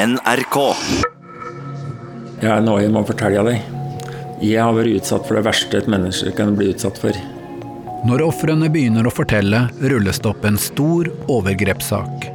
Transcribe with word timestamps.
NRK. 0.00 0.56
Ja, 2.40 2.54
nå 2.64 2.78
jeg 2.80 2.92
må 2.94 3.02
fortelle 3.04 3.42
deg. 3.44 3.64
Jeg 4.40 4.62
har 4.62 4.72
vært 4.72 4.94
utsatt 4.96 5.26
for 5.28 5.36
det 5.36 5.44
verste 5.44 5.76
et 5.76 5.90
menneske 5.92 6.32
kan 6.38 6.54
bli 6.56 6.70
utsatt 6.72 6.96
for. 7.02 7.16
Når 8.08 8.24
ofrene 8.24 8.70
begynner 8.72 9.04
å 9.04 9.12
fortelle, 9.12 9.66
rulles 9.92 10.22
det 10.22 10.30
opp 10.30 10.46
en 10.48 10.56
stor 10.56 11.10
overgrepssak. 11.28 12.30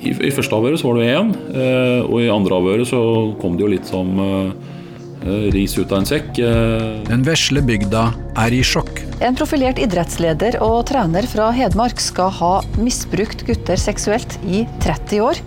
I, 0.00 0.12
I 0.12 0.32
første 0.32 0.58
avhøret 0.58 0.82
så 0.82 0.90
var 0.90 1.00
det 1.00 1.08
én, 1.14 1.32
eh, 1.54 2.02
og 2.04 2.20
i 2.20 2.28
andre 2.32 2.58
avhøret 2.60 2.90
så 2.90 3.00
kom 3.40 3.56
det 3.56 3.64
jo 3.64 3.72
litt 3.72 3.88
som 3.88 4.12
eh, 4.20 5.48
ris 5.56 5.78
ut 5.80 5.88
av 5.88 6.02
en 6.02 6.10
sekk. 6.12 6.36
Eh. 6.36 7.00
Den 7.08 7.24
vesle 7.24 7.64
bygda 7.64 8.10
er 8.44 8.56
i 8.56 8.60
sjokk. 8.60 9.00
En 9.24 9.36
profilert 9.36 9.80
idrettsleder 9.80 10.60
og 10.64 10.82
trener 10.92 11.24
fra 11.32 11.48
Hedmark 11.56 12.00
skal 12.00 12.32
ha 12.42 12.54
misbrukt 12.76 13.48
gutter 13.48 13.80
seksuelt 13.80 14.36
i 14.44 14.66
30 14.84 15.28
år. 15.30 15.44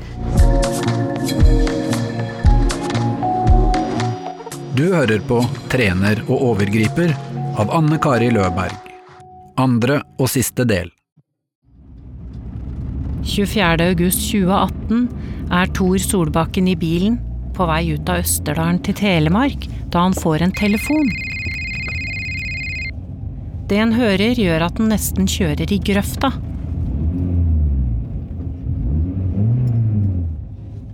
Du 4.73 4.90
hører 4.90 5.22
på 5.30 5.38
'Trener 5.70 6.20
og 6.27 6.41
overgriper' 6.49 7.13
av 7.62 7.70
Anne 7.77 7.99
Kari 8.02 8.32
Løberg. 8.34 8.73
Andre 9.62 10.02
og 10.20 10.30
siste 10.34 10.66
del. 10.66 10.90
24.8.2018 13.23 15.05
er 15.54 15.70
Tor 15.77 15.98
Solbakken 16.02 16.68
i 16.68 16.76
bilen 16.76 17.20
på 17.54 17.68
vei 17.70 17.94
ut 17.94 18.10
av 18.10 18.24
Østerdalen 18.24 18.82
til 18.84 18.98
Telemark 18.98 19.68
da 19.94 20.04
han 20.08 20.18
får 20.18 20.44
en 20.44 20.55
telefon. 20.58 21.08
Det 23.70 23.80
en 23.80 23.94
hører, 23.96 24.35
gjør 24.35 24.68
at 24.68 24.82
han 24.82 24.91
nesten 24.91 25.30
kjører 25.30 25.71
i 25.71 25.80
grøfta. 25.80 26.34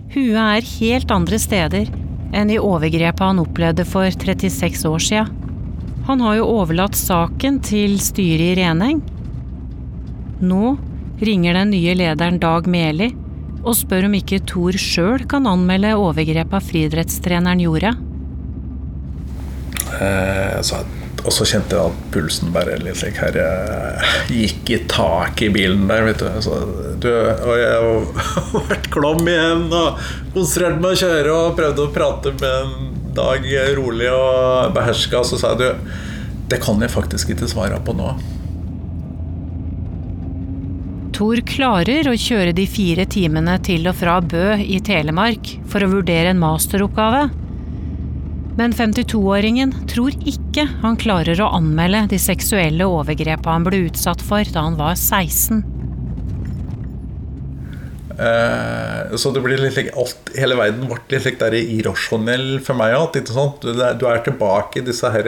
Huet 0.10 0.40
er 0.42 0.66
helt 0.80 1.12
andre 1.14 1.38
steder 1.38 1.90
enn 2.34 2.50
i 2.50 2.58
overgrepet 2.62 3.22
han 3.22 3.42
opplevde 3.42 3.86
for 3.86 4.10
36 4.10 4.90
år 4.90 5.04
sia. 5.06 5.26
Han 6.10 6.24
har 6.26 6.40
jo 6.40 6.48
overlatt 6.50 6.98
saken 6.98 7.60
til 7.62 8.00
styret 8.02 8.48
i 8.48 8.56
Reneng. 8.58 9.04
Nå 10.42 10.76
ringer 11.22 11.60
den 11.60 11.74
nye 11.76 11.94
lederen 12.00 12.40
Dag 12.42 12.66
Meli 12.66 13.12
og 13.60 13.76
spør 13.78 14.08
om 14.08 14.16
ikke 14.18 14.40
Thor 14.50 14.78
sjøl 14.80 15.28
kan 15.30 15.46
anmelde 15.50 15.94
overgrepet 16.00 16.66
friidrettstreneren 16.72 17.62
gjorde. 17.62 17.94
Eh, 20.00 20.58
så, 20.66 20.82
og 21.30 21.34
så 21.36 21.46
kjente 21.46 21.78
jeg 21.78 21.92
at 21.92 22.06
pulsen 22.10 22.50
bare 22.56 22.80
litt 22.82 22.98
slik 22.98 23.20
her 23.22 23.36
eh, 23.38 24.14
gikk 24.34 24.72
i 24.74 24.80
taket 24.90 25.46
i 25.46 25.54
bilen 25.54 25.84
der, 25.90 26.08
vet 26.08 26.24
du. 26.24 26.30
Så, 26.42 26.56
du 26.98 27.10
og 27.14 27.52
jeg 27.54 27.76
har 27.76 28.64
vært 28.72 28.90
klam 28.96 29.22
igjen 29.30 29.68
og 29.70 30.00
konsentrert 30.34 30.82
meg 30.82 30.96
å 30.96 31.02
kjøre 31.04 31.36
og 31.36 31.60
prøvde 31.60 31.86
å 31.86 31.94
prate 31.94 32.34
med 32.40 32.56
en 32.64 32.96
Dag 33.20 33.46
rolig 33.76 34.08
og 34.14 34.74
beherska. 34.76 35.24
Så 35.26 35.40
sa 35.42 35.56
jeg 35.56 35.60
du, 35.60 35.96
det 36.52 36.60
kan 36.64 36.80
jeg 36.80 36.94
faktisk 36.94 37.34
ikke 37.34 37.50
svare 37.52 37.80
på 37.84 37.96
nå. 37.98 38.14
Thor 41.18 41.42
klarer 41.44 42.08
å 42.08 42.16
kjøre 42.16 42.54
de 42.56 42.64
fire 42.70 43.04
timene 43.10 43.58
til 43.66 43.90
og 43.92 43.98
fra 44.00 44.20
Bø 44.24 44.54
i 44.62 44.78
Telemark 44.86 45.52
for 45.68 45.84
å 45.84 45.92
vurdere 45.98 46.32
en 46.32 46.40
masteroppgave. 46.40 47.26
Men 48.60 48.74
52-åringen 48.76 49.72
tror 49.88 50.12
ikke 50.28 50.66
han 50.82 50.98
klarer 51.00 51.40
å 51.40 51.52
anmelde 51.56 52.10
de 52.12 52.18
seksuelle 52.20 52.84
overgrepene 52.92 53.54
han 53.56 53.64
ble 53.64 53.86
utsatt 53.88 54.20
for 54.26 54.44
da 54.52 54.66
han 54.66 54.76
var 54.80 54.98
16. 55.00 55.62
Eh, 58.20 59.16
så 59.16 59.32
det 59.32 59.44
blir 59.46 59.62
litt 59.64 59.78
like, 59.80 59.96
alt, 59.96 60.34
hele 60.36 60.58
verden 60.60 60.90
ble 60.90 61.00
litt 61.14 61.24
like 61.30 61.40
der 61.40 61.56
irrasjonell 61.62 62.60
for 62.66 62.76
meg 62.76 62.98
igjen. 62.98 63.56
Du 63.96 64.06
er 64.12 64.20
tilbake 64.28 64.82
i 64.82 64.88
disse 64.90 65.08
her, 65.14 65.26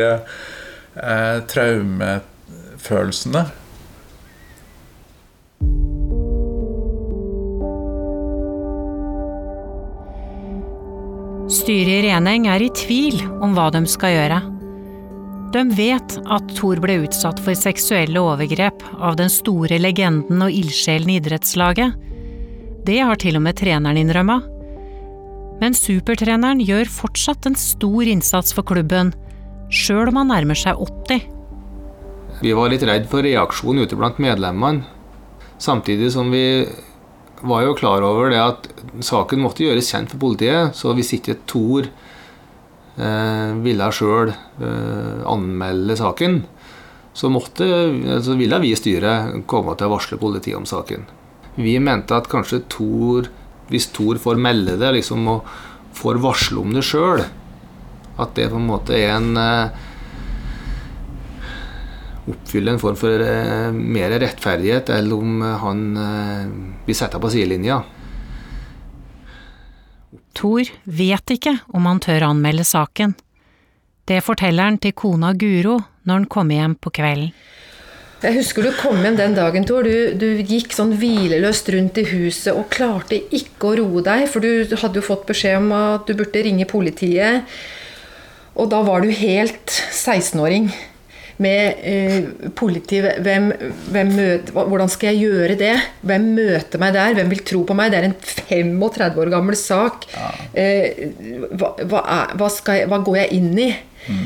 eh, 0.99 1.37
traumefølelsene. 1.55 3.45
Styret 11.61 11.91
i 11.93 12.07
Reneng 12.07 12.47
er 12.49 12.63
i 12.65 12.71
tvil 12.73 13.19
om 13.43 13.51
hva 13.53 13.67
de 13.69 13.83
skal 13.85 14.15
gjøre. 14.15 14.37
De 15.53 15.61
vet 15.77 16.15
at 16.33 16.53
Thor 16.57 16.79
ble 16.81 16.95
utsatt 17.03 17.37
for 17.45 17.53
seksuelle 17.59 18.17
overgrep 18.17 18.81
av 18.97 19.19
den 19.19 19.29
store 19.29 19.77
legenden 19.77 20.41
og 20.41 20.49
ildsjelen 20.49 21.11
i 21.11 21.19
idrettslaget. 21.19 21.93
Det 22.87 22.97
har 23.05 23.21
til 23.21 23.37
og 23.37 23.45
med 23.45 23.59
treneren 23.61 23.99
innrømma. 24.01 24.39
Men 25.61 25.77
supertreneren 25.77 26.63
gjør 26.65 26.89
fortsatt 26.89 27.45
en 27.45 27.59
stor 27.59 28.09
innsats 28.09 28.57
for 28.57 28.65
klubben, 28.65 29.13
sjøl 29.69 30.09
om 30.09 30.17
han 30.23 30.33
nærmer 30.33 30.57
seg 30.57 30.81
80. 30.81 31.27
Vi 32.41 32.55
var 32.57 32.73
litt 32.73 32.87
redd 32.89 33.05
for 33.11 33.21
reaksjon 33.21 33.83
ute 33.83 33.99
blant 33.99 34.17
medlemmene, 34.23 34.87
samtidig 35.61 36.09
som 36.15 36.33
vi 36.33 36.65
var 37.41 37.65
jo 37.65 37.75
klar 37.77 38.03
over 38.05 38.31
det 38.31 38.41
at 38.41 38.69
saken 39.05 39.41
måtte 39.43 39.65
gjøres 39.65 39.89
kjent 39.91 40.11
for 40.13 40.21
politiet. 40.21 40.75
Så 40.77 40.93
hvis 40.97 41.13
ikke 41.17 41.39
Tor 41.49 41.87
eh, 41.87 43.51
ville 43.65 43.91
sjøl 43.95 44.31
eh, 44.33 45.21
anmelde 45.29 45.97
saken, 45.99 46.41
så, 47.13 47.31
måtte, 47.33 47.67
så 48.23 48.37
ville 48.39 48.61
vi 48.63 48.71
i 48.71 48.79
styret 48.79 49.43
komme 49.49 49.75
til 49.75 49.89
å 49.89 49.95
varsle 49.97 50.19
politiet 50.21 50.59
om 50.59 50.67
saken. 50.69 51.05
Vi 51.59 51.75
mente 51.83 52.15
at 52.15 52.29
kanskje 52.31 52.63
Tor, 52.71 53.27
hvis 53.71 53.89
Tor 53.95 54.21
får 54.21 54.39
melde 54.39 54.77
det 54.79 54.93
liksom, 54.99 55.27
og 55.27 55.49
får 55.97 56.21
varsle 56.23 56.61
om 56.61 56.75
det 56.75 56.85
sjøl, 56.87 57.25
at 58.21 58.35
det 58.37 58.51
på 58.51 58.59
en 58.59 58.69
måte 58.69 58.95
er 58.95 59.17
en 59.17 59.33
eh, 59.39 59.87
oppfylle 62.29 62.75
en 62.75 62.81
form 62.81 62.97
for 62.99 63.23
eh, 63.25 63.71
mer 63.71 64.13
rettferdighet, 64.21 64.91
eller 64.93 65.17
om 65.17 65.41
eh, 65.41 65.57
han 65.63 65.81
eh, 65.97 66.51
blir 66.85 66.97
satt 66.97 67.17
på 67.21 67.31
sidelinja. 67.33 67.81
Thor 70.37 70.69
vet 70.83 71.33
ikke 71.33 71.57
om 71.75 71.87
han 71.89 72.01
tør 72.03 72.29
anmelde 72.29 72.65
saken. 72.67 73.15
Det 74.07 74.21
forteller 74.25 74.69
han 74.69 74.79
til 74.81 74.95
kona 74.97 75.33
Guro 75.37 75.79
når 76.07 76.21
han 76.21 76.29
kommer 76.31 76.61
hjem 76.61 76.77
på 76.81 76.93
kvelden. 76.93 77.33
Jeg 78.21 78.37
husker 78.37 78.67
du 78.67 78.69
kom 78.77 78.99
hjem 79.01 79.15
den 79.17 79.33
dagen, 79.33 79.63
Tor. 79.65 79.81
Du, 79.81 80.13
du, 80.13 80.43
gikk 80.45 80.75
sånn 80.77 80.91
hvileløst 81.01 81.71
rundt 81.73 81.95
i 81.97 82.03
huset 82.05 82.53
og 82.53 82.67
klarte 82.69 83.17
ikke 83.33 83.71
å 83.71 83.77
roe 83.79 84.03
deg, 84.05 84.27
for 84.29 84.45
du 84.45 84.75
hadde 84.77 85.01
jo 85.01 85.07
fått 85.07 85.25
beskjed 85.31 85.57
om 85.57 85.71
at 85.73 86.05
du 86.05 86.13
burde 86.19 86.43
ringe 86.45 86.67
politiet. 86.69 87.49
Og 88.53 88.69
da 88.69 88.83
var 88.85 89.01
du 89.01 89.09
helt 89.09 89.73
16-åring 89.73 90.69
med 91.41 91.81
eh, 91.87 92.49
politi 92.57 92.99
hvem, 93.01 93.49
hvem 93.93 94.13
møter, 94.17 94.53
Hvordan 94.55 94.91
skal 94.91 95.11
jeg 95.11 95.27
gjøre 95.27 95.57
det? 95.59 95.73
Hvem 96.05 96.27
møter 96.37 96.81
meg 96.81 96.95
der? 96.95 97.15
Hvem 97.17 97.31
vil 97.33 97.43
tro 97.47 97.63
på 97.67 97.77
meg? 97.77 97.91
Det 97.93 97.99
er 97.99 98.07
en 98.09 98.17
35 98.21 99.21
år 99.23 99.31
gammel 99.33 99.57
sak. 99.59 100.07
Ja. 100.13 100.31
Eh, 100.61 101.13
hva, 101.57 101.73
hva, 101.81 102.01
er, 102.01 102.33
hva, 102.39 102.49
jeg, 102.49 102.89
hva, 102.91 103.01
går 103.05 103.21
jeg 103.23 103.39
inn 103.39 103.53
i? 103.59 103.69
Mm. 104.07 104.25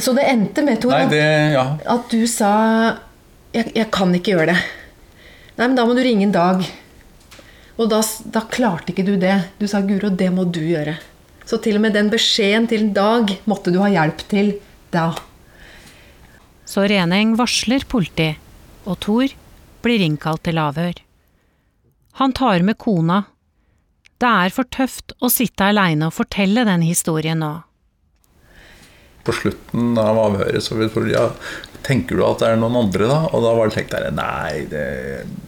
Så 0.00 0.14
det 0.16 0.28
endte 0.30 0.64
med, 0.64 0.80
Tor, 0.80 0.96
ja. 1.12 1.64
at 1.92 2.12
du 2.12 2.22
sa 2.30 2.52
jeg, 3.52 3.68
jeg, 3.74 3.88
kan 3.92 4.14
ikke 4.16 4.32
gjøre 4.32 4.54
det. 4.54 4.60
Nei, 5.58 5.66
men 5.66 5.76
da 5.76 5.84
må 5.84 5.96
du 5.96 6.00
ringe 6.04 6.24
en 6.24 6.32
dag. 6.32 6.62
Og 7.76 7.88
da, 7.90 8.00
da 8.32 8.44
klarte 8.48 8.94
ikke 8.94 9.04
du 9.04 9.18
det. 9.20 9.34
Du 9.60 9.66
sa 9.68 9.82
Guro, 9.84 10.08
det 10.08 10.30
må 10.32 10.46
du 10.48 10.62
gjøre. 10.64 10.96
Så 11.44 11.58
til 11.60 11.76
og 11.76 11.84
med 11.84 11.92
den 11.96 12.08
beskjeden 12.12 12.68
til 12.70 12.86
en 12.86 12.94
dag 12.96 13.34
måtte 13.50 13.72
du 13.74 13.82
ha 13.82 13.90
hjelp 13.92 14.24
til 14.30 14.54
da 14.94 15.10
så 16.68 16.86
Reneng 16.90 17.34
varsler 17.38 17.84
politi, 17.88 18.30
og 18.86 19.00
Thor 19.04 19.34
blir 19.82 20.04
innkalt 20.04 20.44
til 20.46 20.60
avhør. 20.62 20.94
Han 22.20 22.32
tar 22.36 22.62
med 22.66 22.78
kona. 22.78 23.24
Det 24.20 24.30
er 24.30 24.54
for 24.54 24.68
tøft 24.70 25.14
å 25.18 25.30
sitte 25.32 25.66
aleine 25.72 26.08
og 26.08 26.16
fortelle 26.16 26.64
den 26.68 26.84
historien 26.86 27.40
nå. 27.42 27.52
På 29.26 29.34
slutten 29.34 29.96
av 29.98 30.18
avhøret 30.18 30.62
så 30.62 30.76
vil 30.78 31.10
ja, 31.12 31.28
tenker 31.86 32.18
du 32.18 32.24
at 32.26 32.42
det 32.42 32.50
er 32.52 32.60
noen 32.60 32.78
andre, 32.84 33.06
da? 33.10 33.20
Og 33.30 33.44
da 33.44 33.54
var 33.58 33.70
det 33.70 33.76
tenkt 33.78 33.94
der, 33.94 34.10
nei, 34.14 34.66
det, 34.70 34.86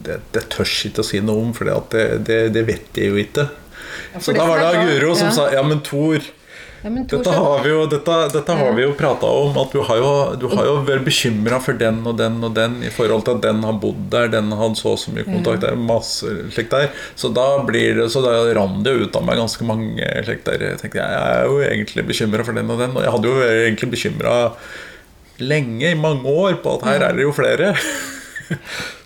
det, 0.07 0.19
det 0.35 0.45
tørs 0.53 0.77
ikke 0.89 1.03
å 1.03 1.07
si 1.07 1.21
noe 1.23 1.43
om, 1.43 1.53
for 1.55 1.69
det, 1.91 2.05
det, 2.27 2.39
det, 2.55 2.65
vet 2.67 2.99
jeg 2.99 3.11
jo 3.11 3.19
ikke. 3.21 3.47
Ja, 4.13 4.23
så 4.23 4.35
da 4.35 4.47
var 4.47 4.63
det 4.63 4.83
Guro 4.87 5.13
som 5.15 5.29
ja. 5.29 5.35
sa 5.35 5.47
ja, 5.53 5.63
men 5.65 5.83
Thor 5.85 6.23
ja, 6.85 6.91
dette, 6.93 7.31
har 7.33 7.63
vi 7.63 7.69
jo, 7.71 7.85
dette, 7.89 8.15
dette 8.29 8.55
har 8.59 8.75
vi 8.77 8.83
jo 8.83 8.91
prata 8.93 9.25
om. 9.25 9.55
At 9.57 9.71
du 9.73 9.79
har 9.87 9.97
jo, 9.97 10.09
du 10.37 10.45
har 10.51 10.67
jo 10.67 10.75
vært 10.85 11.07
bekymra 11.07 11.57
for 11.63 11.77
den 11.79 12.03
og 12.05 12.19
den 12.19 12.37
og 12.45 12.53
den 12.53 12.75
i 12.85 12.91
forhold 12.93 13.25
til 13.25 13.39
at 13.39 13.45
den 13.47 13.63
har 13.65 13.79
bodd 13.81 14.03
der, 14.13 14.29
den 14.35 14.53
har 14.53 14.75
så 14.77 14.93
så 15.01 15.13
mye 15.15 15.25
kontakt 15.25 15.63
der, 15.65 15.79
masse 15.79 16.29
slikt 16.53 16.75
der. 16.75 16.91
Så 17.17 17.31
da 17.33 17.47
blir 17.65 17.97
det, 17.97 18.05
så 18.13 18.21
da 18.21 18.35
rant 18.53 18.83
det 18.85 18.93
ut 19.01 19.17
av 19.17 19.25
meg 19.25 19.41
ganske 19.41 19.65
mange 19.65 20.11
slikt 20.27 20.45
der. 20.45 20.67
Jeg 20.69 20.83
tenkte 20.83 21.01
jeg 21.01 21.23
er 21.23 21.49
jo 21.49 21.57
egentlig 21.65 22.05
bekymra 22.11 22.45
for 22.45 22.61
den 22.61 22.69
og 22.69 22.83
den. 22.83 22.93
Og 22.93 23.07
jeg 23.07 23.15
hadde 23.17 23.31
jo 23.31 23.39
vært 23.41 23.63
egentlig 23.63 23.91
bekymra 23.95 24.35
lenge, 25.41 25.89
i 25.89 25.97
mange 25.97 26.29
år, 26.29 26.61
på 26.61 26.77
at 26.77 26.85
her 26.91 27.09
er 27.09 27.17
det 27.17 27.25
jo 27.25 27.33
flere. 27.35 27.73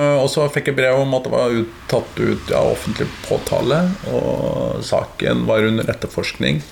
Og 0.00 0.28
så 0.32 0.46
fikk 0.48 0.70
jeg 0.70 0.76
brev 0.78 0.96
om 1.02 1.12
at 1.18 1.26
det 1.26 1.32
var 1.34 1.52
ut, 1.52 1.72
tatt 1.90 2.20
ut 2.20 2.48
ja, 2.48 2.60
offentlig 2.62 3.04
påtale, 3.26 3.82
og 4.08 4.78
saken 4.86 5.42
var 5.48 5.66
under 5.66 5.90
etterforskning. 5.92 6.62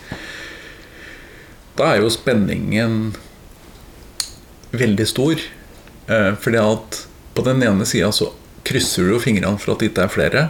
Da 1.76 1.90
er 1.92 2.00
jo 2.00 2.08
spenningen 2.14 3.10
veldig 4.70 5.06
stor. 5.06 5.42
Eh, 6.08 6.34
fordi 6.40 6.60
at 6.62 7.02
på 7.34 7.44
den 7.46 7.62
ene 7.62 7.86
sida 7.86 8.10
så 8.12 8.32
krysser 8.66 9.06
du 9.06 9.14
jo 9.14 9.22
fingrene 9.22 9.60
for 9.60 9.74
at 9.74 9.82
det 9.82 9.92
ikke 9.92 10.06
er 10.06 10.14
flere. 10.14 10.44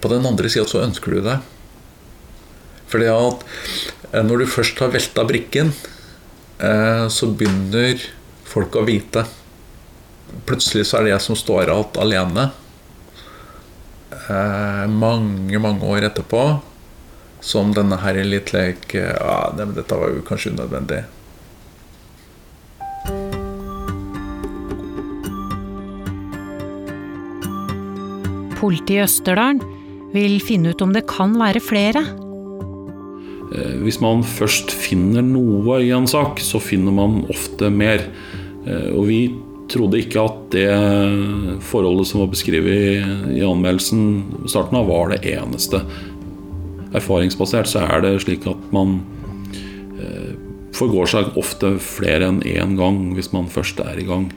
På 0.00 0.10
den 0.12 0.26
andre 0.26 0.50
sida 0.50 0.66
så 0.70 0.84
ønsker 0.86 1.16
du 1.16 1.24
det. 1.26 1.38
Fordi 2.90 3.10
at 3.12 3.44
eh, 4.12 4.22
når 4.24 4.44
du 4.44 4.52
først 4.54 4.80
har 4.82 4.94
velta 4.94 5.26
brikken, 5.28 5.74
eh, 6.58 7.06
så 7.12 7.30
begynner 7.30 8.00
folk 8.48 8.78
å 8.78 8.86
vite. 8.86 9.26
Plutselig 10.48 10.86
så 10.88 10.98
er 10.98 11.06
det 11.06 11.14
jeg 11.14 11.26
som 11.26 11.38
står 11.38 11.70
igjen 11.70 12.00
alene. 12.04 12.48
Mange, 14.90 15.58
mange 15.58 15.86
år 15.90 16.06
etterpå. 16.10 16.42
Som 17.40 17.72
denne 17.74 17.96
her 18.02 18.18
er 18.20 18.28
litt 18.28 18.52
lek 18.52 18.92
Ja, 18.94 19.48
dette 19.56 19.96
var 19.96 20.12
jo 20.12 20.22
kanskje 20.26 20.52
unødvendig. 20.54 21.02
Politiet 28.60 28.98
i 28.98 29.04
Østerdalen 29.06 29.62
vil 30.12 30.40
finne 30.44 30.74
ut 30.74 30.82
om 30.84 30.92
det 30.92 31.06
kan 31.08 31.32
være 31.40 31.62
flere. 31.64 32.02
Eh, 33.50 33.76
hvis 33.82 34.00
man 34.02 34.20
først 34.26 34.74
finner 34.74 35.24
noe 35.24 35.80
i 35.80 35.92
en 35.96 36.08
sak, 36.10 36.42
så 36.44 36.60
finner 36.62 36.92
man 36.94 37.22
ofte 37.32 37.70
mer. 37.72 38.04
Eh, 38.66 38.90
og 38.92 39.08
vi 39.08 39.20
trodde 39.70 40.00
ikke 40.02 40.22
at 40.22 40.38
det 40.54 41.60
forholdet 41.66 42.10
som 42.10 42.22
var 42.22 42.30
beskrevet 42.32 43.34
i 43.36 43.42
anmeldelsen 43.46 44.46
starten 44.50 44.78
av, 44.80 44.90
var 44.90 45.14
det 45.14 45.22
eneste. 45.30 45.82
Erfaringsbasert 46.96 47.70
så 47.70 47.84
er 47.86 48.04
det 48.04 48.16
slik 48.24 48.46
at 48.50 48.70
man 48.74 48.98
eh, 49.94 50.32
forgår 50.76 51.10
seg 51.12 51.38
ofte 51.40 51.76
flere 51.82 52.30
enn 52.32 52.40
én 52.46 52.76
gang 52.78 53.12
hvis 53.16 53.30
man 53.34 53.50
først 53.50 53.82
er 53.84 54.00
i 54.02 54.08
gang. 54.08 54.30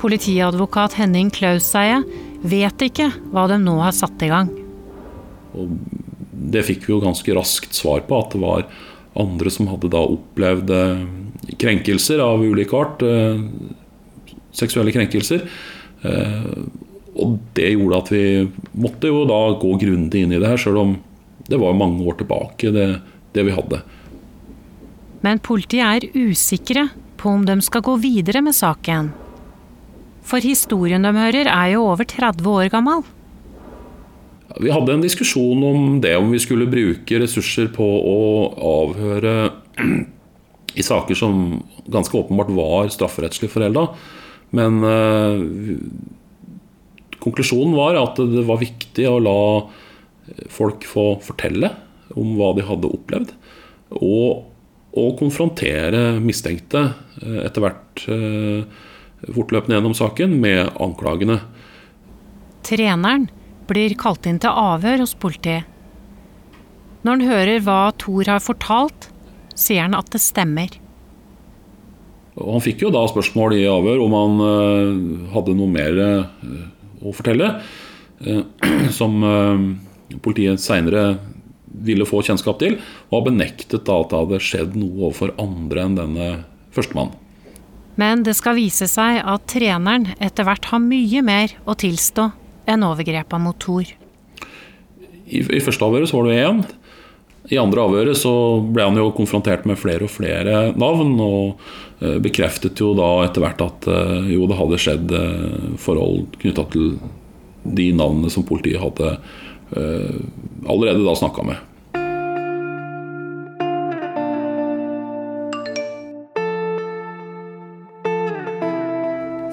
Politiadvokat 0.00 0.96
Henning 0.96 1.32
Klauseie 1.34 2.00
vet 2.46 2.86
ikke 2.86 3.10
hva 3.34 3.48
de 3.50 3.58
nå 3.60 3.74
har 3.82 3.96
satt 3.96 4.22
i 4.24 4.30
gang. 4.30 4.48
Og 5.58 5.74
det 6.50 6.62
fikk 6.68 6.86
vi 6.86 6.94
jo 6.94 7.02
ganske 7.02 7.34
raskt 7.36 7.74
svar 7.76 8.06
på, 8.06 8.22
at 8.22 8.32
det 8.32 8.40
var 8.40 8.64
andre 9.18 9.50
som 9.52 9.68
hadde 9.68 9.90
da 9.92 10.00
opplevd 10.14 10.70
eh, 10.72 11.04
krenkelser 11.60 12.22
av 12.22 12.44
ulik 12.46 12.72
art. 12.76 13.02
Seksuelle 14.56 14.94
krenkelser. 14.94 15.44
Eh, 16.02 16.50
og 17.20 17.38
det 17.58 17.72
gjorde 17.74 18.00
at 18.00 18.10
vi 18.14 18.24
måtte 18.80 19.10
jo 19.10 19.24
da 19.28 19.40
gå 19.60 19.74
grundig 19.82 20.24
inn 20.24 20.34
i 20.34 20.40
det 20.40 20.48
her, 20.48 20.60
sjøl 20.60 20.78
om 20.80 20.98
det 21.50 21.58
var 21.58 21.74
mange 21.74 22.04
år 22.06 22.20
tilbake, 22.20 22.70
det, 22.74 22.86
det 23.34 23.46
vi 23.48 23.54
hadde. 23.56 23.80
Men 25.24 25.40
politiet 25.42 26.04
er 26.06 26.28
usikre 26.30 26.88
på 27.20 27.34
om 27.34 27.44
de 27.48 27.58
skal 27.64 27.84
gå 27.84 27.96
videre 28.00 28.40
med 28.44 28.56
saken. 28.56 29.10
For 30.24 30.44
historien 30.44 31.04
de 31.04 31.10
hører 31.16 31.50
er 31.50 31.72
jo 31.74 31.88
over 31.90 32.06
30 32.08 32.46
år 32.46 32.70
gammel. 32.72 33.02
Vi 34.60 34.70
hadde 34.72 34.96
en 34.96 35.04
diskusjon 35.04 35.62
om 35.64 35.98
det, 36.02 36.16
om 36.18 36.30
vi 36.32 36.40
skulle 36.42 36.68
bruke 36.70 37.20
ressurser 37.22 37.68
på 37.74 37.86
å 37.86 38.20
avhøre 38.70 39.34
i 40.80 40.86
saker 40.86 41.18
som 41.18 41.60
ganske 41.90 42.16
åpenbart 42.18 42.50
var 42.54 42.90
strafferettslig 42.94 43.50
forelda. 43.52 43.88
Men 44.56 44.80
øh, 44.86 45.78
konklusjonen 47.22 47.76
var 47.76 47.98
at 48.00 48.18
det 48.18 48.46
var 48.48 48.62
viktig 48.62 49.06
å 49.08 49.20
la 49.22 49.40
folk 50.50 50.86
få 50.86 51.14
fortelle 51.22 51.72
om 52.18 52.34
hva 52.38 52.52
de 52.56 52.66
hadde 52.66 52.90
opplevd. 52.90 53.34
Og, 53.98 54.46
og 54.98 55.10
konfrontere 55.18 56.18
mistenkte 56.22 56.86
eh, 57.22 57.42
etter 57.46 57.64
hvert. 57.64 58.06
Øh, 58.10 58.86
fortløpende 59.20 59.76
gjennom 59.76 59.96
saken 59.96 60.38
med 60.40 60.70
anklagene. 60.80 61.40
Treneren 62.66 63.28
blir 63.68 63.94
kalt 64.00 64.26
inn 64.26 64.40
til 64.42 64.54
avhør 64.56 65.04
hos 65.04 65.14
politiet. 65.18 65.66
Når 67.04 67.16
han 67.16 67.30
hører 67.30 67.64
hva 67.64 67.80
Thor 68.00 68.28
har 68.28 68.42
fortalt, 68.44 69.08
sier 69.56 69.86
han 69.86 69.96
at 69.96 70.10
det 70.12 70.20
stemmer. 70.20 70.72
Og 72.40 72.56
han 72.56 72.64
fikk 72.64 72.86
jo 72.86 72.92
da 72.94 73.04
spørsmål 73.10 73.56
i 73.58 73.66
avhør 73.68 74.02
om 74.04 74.16
han 74.16 74.42
uh, 74.42 75.30
hadde 75.34 75.56
noe 75.58 75.70
mer 75.70 76.00
uh, 76.00 76.62
å 77.04 77.14
fortelle. 77.16 77.52
Uh, 78.20 78.44
som 78.98 79.20
politiet 80.24 80.60
seinere 80.62 81.20
ville 81.70 82.06
få 82.08 82.22
kjennskap 82.26 82.58
til, 82.60 82.78
og 83.10 83.20
har 83.20 83.26
benektet 83.30 83.84
da 83.86 84.00
at 84.02 84.10
det 84.10 84.22
hadde 84.24 84.42
skjedd 84.42 84.78
noe 84.78 85.06
overfor 85.06 85.34
andre 85.40 85.86
enn 85.86 85.98
denne 85.98 86.30
førstemann. 86.74 87.14
Men 88.00 88.24
det 88.26 88.34
skal 88.38 88.56
vise 88.58 88.88
seg 88.90 89.20
at 89.28 89.46
treneren 89.50 90.08
etter 90.22 90.46
hvert 90.46 90.70
har 90.72 90.82
mye 90.82 91.22
mer 91.26 91.54
å 91.68 91.76
tilstå 91.78 92.30
enn 92.70 92.86
overgrepa 92.86 93.38
mot 93.42 93.58
Thor. 93.60 93.88
I, 95.30 95.40
I, 95.42 95.60
første 95.62 95.86
avhøret 95.86 96.10
så 96.10 96.18
var 96.18 96.30
det 96.30 96.38
én. 96.42 96.62
I 97.50 97.58
andre 97.60 97.84
avhøret 97.86 98.18
så 98.18 98.32
ble 98.62 98.86
han 98.86 98.98
jo 98.98 99.10
konfrontert 99.16 99.66
med 99.68 99.78
flere 99.80 100.06
og 100.06 100.12
flere 100.12 100.70
navn, 100.78 101.16
og 101.22 101.44
eh, 101.54 101.80
bekreftet 102.00 102.80
jo 102.80 102.94
da 102.96 103.08
etter 103.26 103.44
hvert 103.44 103.60
at 103.60 103.88
eh, 103.92 104.30
jo, 104.32 104.46
det 104.48 104.56
hadde 104.56 104.80
skjedd 104.80 105.12
eh, 105.12 105.72
forhold 105.80 106.30
knytta 106.40 106.64
til 106.72 106.94
de 107.64 107.90
navnene 107.92 108.32
som 108.32 108.46
politiet 108.48 108.80
hadde 108.80 109.18
eh, 109.76 110.22
allerede 110.64 111.04
da 111.04 111.16
snakka 111.18 111.44
med. 111.50 111.66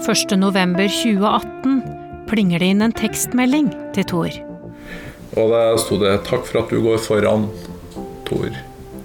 Første 0.07 0.37
november 0.39 0.87
2018 0.87 1.81
plinger 2.31 2.63
det 2.63 2.69
inn 2.71 2.85
en 2.85 2.95
tekstmelding 2.95 3.73
til 3.95 4.07
Thor. 4.07 4.37
Og 5.35 5.51
der 5.51 5.75
sto 5.83 5.99
det 5.99 6.23
'Takk 6.23 6.47
for 6.47 6.63
at 6.63 6.71
du 6.71 6.79
går 6.79 6.97
foran, 7.03 7.49
Thor. 8.23 8.55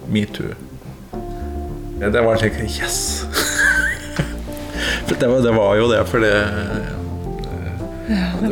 Metoo'. 0.07 0.55
Det 1.99 2.23
var 2.23 2.37
slik 2.39 2.55
Yes! 2.67 3.32
Det, 5.21 5.29
var, 5.29 5.41
det, 5.45 5.53
var, 5.53 5.77
jo 5.77 5.89
det, 5.91 6.05
for 6.09 6.21
det, 6.21 6.35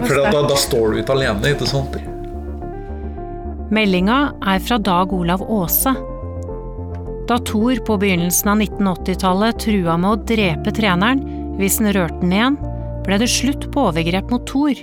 for 0.07 0.15
da, 0.33 0.43
da, 0.49 0.57
står 0.57 0.93
du 0.93 1.01
ikke 1.03 1.17
alene, 1.17 1.53
ikke 1.55 1.69
sant? 1.69 1.99
Meldinga 3.71 4.21
er 4.51 4.63
fra 4.65 4.81
Dag 4.83 5.13
Olav 5.15 5.45
Aase. 5.47 5.95
Da 7.31 7.39
Thor 7.47 7.79
på 7.87 7.97
begynnelsen 8.03 8.51
av 8.51 8.65
1980-tallet 8.65 9.61
trua 9.63 9.95
med 10.01 10.11
å 10.11 10.21
drepe 10.27 10.75
treneren, 10.75 11.23
hvis 11.61 11.79
han 11.79 11.93
rørte 11.95 12.19
den 12.25 12.35
igjen, 12.35 12.59
ble 13.07 13.21
det 13.23 13.31
slutt 13.31 13.69
på 13.71 13.87
overgrep 13.91 14.33
mot 14.33 14.47
Thor. 14.51 14.81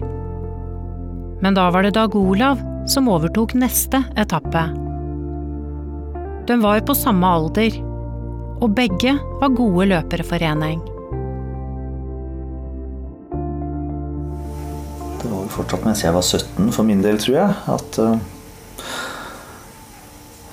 Men 1.43 1.57
da 1.57 1.67
var 1.73 1.83
det 1.83 1.97
Dag 1.97 2.15
Olav 2.15 2.61
som 2.87 3.09
overtok 3.11 3.57
neste 3.59 4.03
etappe. 4.15 4.63
De 6.47 6.55
var 6.63 6.79
på 6.87 6.95
samme 6.95 7.27
alder, 7.27 7.75
og 8.63 8.71
begge 8.77 9.17
var 9.41 9.57
gode 9.57 9.89
løpere 9.91 10.23
for 10.25 10.39
Reneng. 10.41 10.79
Fortsatt 15.57 15.85
mens 15.87 16.03
jeg 16.05 16.15
var 16.15 16.25
17 16.25 16.71
for 16.75 16.87
min 16.87 17.03
del, 17.03 17.19
tror 17.21 17.37
jeg, 17.39 17.55
at 17.73 17.99
uh, 18.01 18.17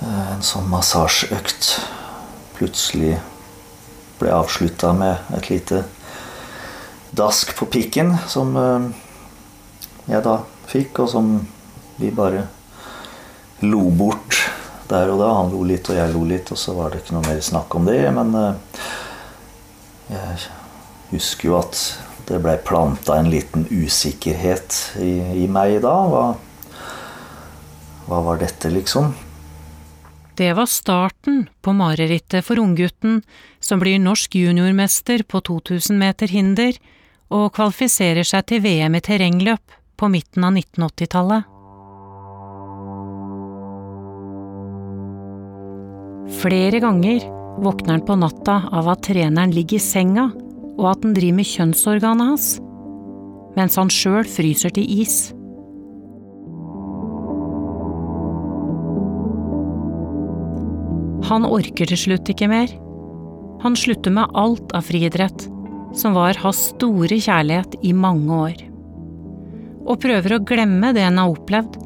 en 0.05 0.43
sånn 0.45 0.67
massasjeøkt 0.69 1.69
plutselig 2.55 3.15
ble 4.19 4.31
avslutta 4.31 4.93
med 4.95 5.35
et 5.35 5.49
lite 5.51 5.83
dask 7.15 7.53
på 7.57 7.67
pikken 7.71 8.15
som 8.31 8.55
uh, 8.59 8.89
jeg 10.09 10.21
da 10.25 10.39
fikk, 10.69 11.03
og 11.05 11.11
som 11.11 11.31
vi 11.99 12.11
bare 12.13 12.45
lo 13.63 13.87
bort 13.89 14.41
der 14.89 15.09
og 15.09 15.21
da. 15.21 15.31
Han 15.39 15.53
lo 15.53 15.63
litt, 15.65 15.89
og 15.89 15.97
jeg 15.97 16.13
lo 16.13 16.25
litt, 16.27 16.51
og 16.53 16.59
så 16.59 16.75
var 16.77 16.91
det 16.91 17.01
ikke 17.01 17.15
noe 17.17 17.25
mer 17.25 17.41
snakk 17.45 17.77
om 17.77 17.87
det. 17.87 18.01
Men 18.13 18.35
uh, 18.35 18.83
jeg 20.11 20.43
husker 21.13 21.49
jo 21.49 21.57
at 21.61 21.81
det 22.27 22.39
ble 22.41 22.55
planta 22.65 23.19
en 23.19 23.29
liten 23.29 23.67
usikkerhet 23.69 24.97
i, 25.01 25.43
i 25.43 25.47
meg 25.51 25.77
da. 25.85 25.93
Hva, 26.09 26.25
hva 28.09 28.21
var 28.25 28.41
dette, 28.41 28.71
liksom? 28.73 29.13
Det 30.35 30.51
var 30.57 30.67
starten 30.67 31.45
på 31.63 31.73
marerittet 31.73 32.43
for 32.43 32.59
unggutten 32.59 33.21
som 33.63 33.79
blir 33.79 34.01
norsk 34.03 34.35
juniormester 34.35 35.23
på 35.23 35.39
2000 35.47 35.95
meter 35.97 36.27
hinder 36.27 36.75
og 37.31 37.53
kvalifiserer 37.55 38.27
seg 38.27 38.49
til 38.49 38.63
VM 38.65 38.97
i 38.97 39.03
terrengløp 39.05 39.77
på 39.95 40.09
midten 40.11 40.43
av 40.43 40.57
1980-tallet. 40.59 41.51
Flere 46.41 46.81
ganger 46.83 47.23
våkner 47.63 47.95
han 47.95 48.05
på 48.05 48.17
natta 48.19 48.57
av 48.75 48.89
at 48.91 49.05
treneren 49.07 49.53
ligger 49.55 49.79
i 49.79 49.85
senga, 49.85 50.27
og 50.75 50.91
at 50.91 51.03
han 51.05 51.15
driver 51.15 51.39
med 51.39 51.51
kjønnsorganet 51.51 52.31
hans. 52.33 52.53
mens 53.55 53.77
han 53.79 53.87
sjøl 53.87 54.25
fryser 54.27 54.73
til 54.75 54.83
is. 54.83 55.29
Han 61.29 61.47
orker 61.47 61.87
til 61.87 61.97
slutt 61.97 62.27
ikke 62.29 62.49
mer. 62.51 62.73
Han 63.63 63.77
slutter 63.79 64.11
med 64.11 64.35
alt 64.35 64.75
av 64.75 64.83
friidrett, 64.85 65.47
som 65.95 66.17
var 66.19 66.35
hans 66.43 66.73
store 66.73 67.15
kjærlighet 67.15 67.79
i 67.81 67.93
mange 67.95 68.41
år. 68.49 68.59
Og 69.87 70.03
prøver 70.03 70.35
å 70.35 70.43
glemme 70.43 70.91
det 70.93 71.07
han 71.07 71.21
har 71.21 71.31
opplevd. 71.31 71.79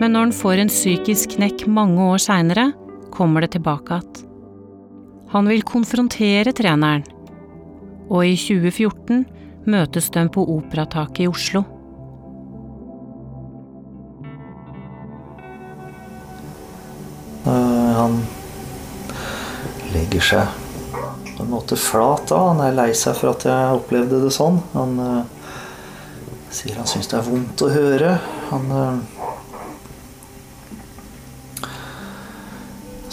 Men 0.00 0.12
når 0.12 0.26
han 0.26 0.34
får 0.40 0.64
en 0.64 0.72
psykisk 0.72 1.36
knekk 1.36 1.68
mange 1.68 2.00
år 2.14 2.20
seinere, 2.22 2.70
kommer 3.16 3.44
det 3.44 3.54
tilbake 3.56 3.96
igjen. 3.96 4.32
Han 5.32 5.48
vil 5.50 5.64
konfrontere 5.66 6.52
treneren, 6.54 7.02
og 8.06 8.22
i 8.22 8.36
2014 8.38 9.24
møtes 9.66 10.06
de 10.14 10.22
på 10.30 10.44
Operataket 10.54 11.24
i 11.24 11.26
Oslo. 11.26 11.64
Eh, 17.46 17.90
han 17.98 18.20
legger 19.94 20.24
seg 20.30 20.62
på 21.36 21.44
en 21.44 21.52
måte 21.52 21.76
flat 21.78 22.30
da. 22.30 22.40
Han 22.52 22.62
er 22.64 22.76
lei 22.76 22.90
seg 22.96 23.18
for 23.18 23.34
at 23.34 23.44
jeg 23.46 23.80
opplevde 23.80 24.22
det 24.22 24.32
sånn. 24.34 24.62
Han 24.72 24.96
uh, 25.02 25.50
sier 26.54 26.78
han 26.78 26.88
syns 26.88 27.10
det 27.10 27.18
er 27.18 27.26
vondt 27.26 27.66
å 27.66 27.70
høre. 27.70 28.16
Han 28.50 28.72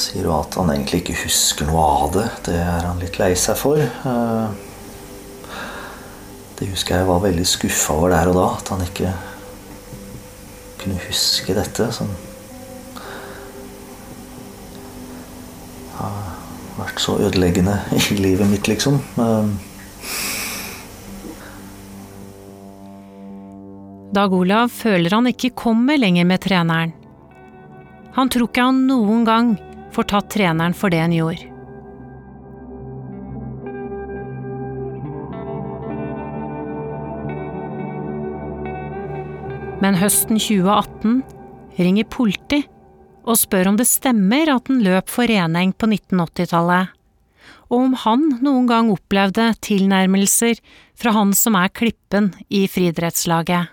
sier 0.04 0.28
jo 0.28 0.36
at 0.36 0.58
han 0.60 0.72
egentlig 0.74 1.04
ikke 1.04 1.22
husker 1.24 1.70
noe 1.70 1.86
av 2.04 2.12
det. 2.18 2.28
Det 2.50 2.58
er 2.60 2.90
han 2.90 3.02
litt 3.02 3.20
lei 3.22 3.32
seg 3.40 3.58
for. 3.60 3.80
Uh, 4.04 4.52
det 6.60 6.70
husker 6.72 7.00
jeg 7.00 7.10
var 7.10 7.24
veldig 7.24 7.48
skuffa 7.48 7.96
over 7.96 8.14
der 8.14 8.34
og 8.34 8.38
da. 8.38 8.46
At 8.60 8.76
han 8.76 8.86
ikke 8.86 9.16
kunne 10.84 11.02
huske 11.08 11.56
dette. 11.58 11.90
Sånn 11.96 12.14
vært 16.78 17.02
så 17.02 17.18
ødeleggende 17.22 17.78
i 18.12 18.18
livet 18.20 18.50
mitt, 18.50 18.68
liksom. 18.70 19.00
Dag 24.14 24.34
Olav 24.34 24.70
føler 24.70 25.16
han 25.16 25.30
ikke 25.32 25.56
kommer 25.58 25.98
lenger 25.98 26.28
med 26.30 26.44
treneren. 26.44 26.94
Han 28.14 28.30
tror 28.30 28.52
ikke 28.52 28.66
han 28.68 28.84
noen 28.86 29.24
gang 29.26 29.56
får 29.94 30.10
tatt 30.12 30.30
treneren 30.34 30.76
for 30.78 30.94
det 30.94 31.02
han 31.04 31.14
gjorde. 31.16 31.50
Men 39.84 39.98
høsten 40.00 40.40
2018 40.40 41.24
ringer 41.76 42.08
politi 42.08 42.62
og 43.24 43.36
spør 43.40 43.74
om 43.74 43.80
det 43.80 43.88
stemmer 43.90 44.52
at 44.52 44.70
han 44.72 44.84
løp 44.84 45.12
for 45.12 45.28
Reneng 45.28 45.74
på 45.76 45.90
1980-tallet, 45.90 46.92
og 47.68 47.78
om 47.78 47.98
han 48.04 48.26
noen 48.44 48.68
gang 48.70 48.92
opplevde 48.94 49.50
tilnærmelser 49.64 50.60
fra 51.00 51.14
han 51.16 51.34
som 51.36 51.58
er 51.60 51.72
klippen 51.76 52.32
i 52.48 52.66
friidrettslaget. 52.72 53.72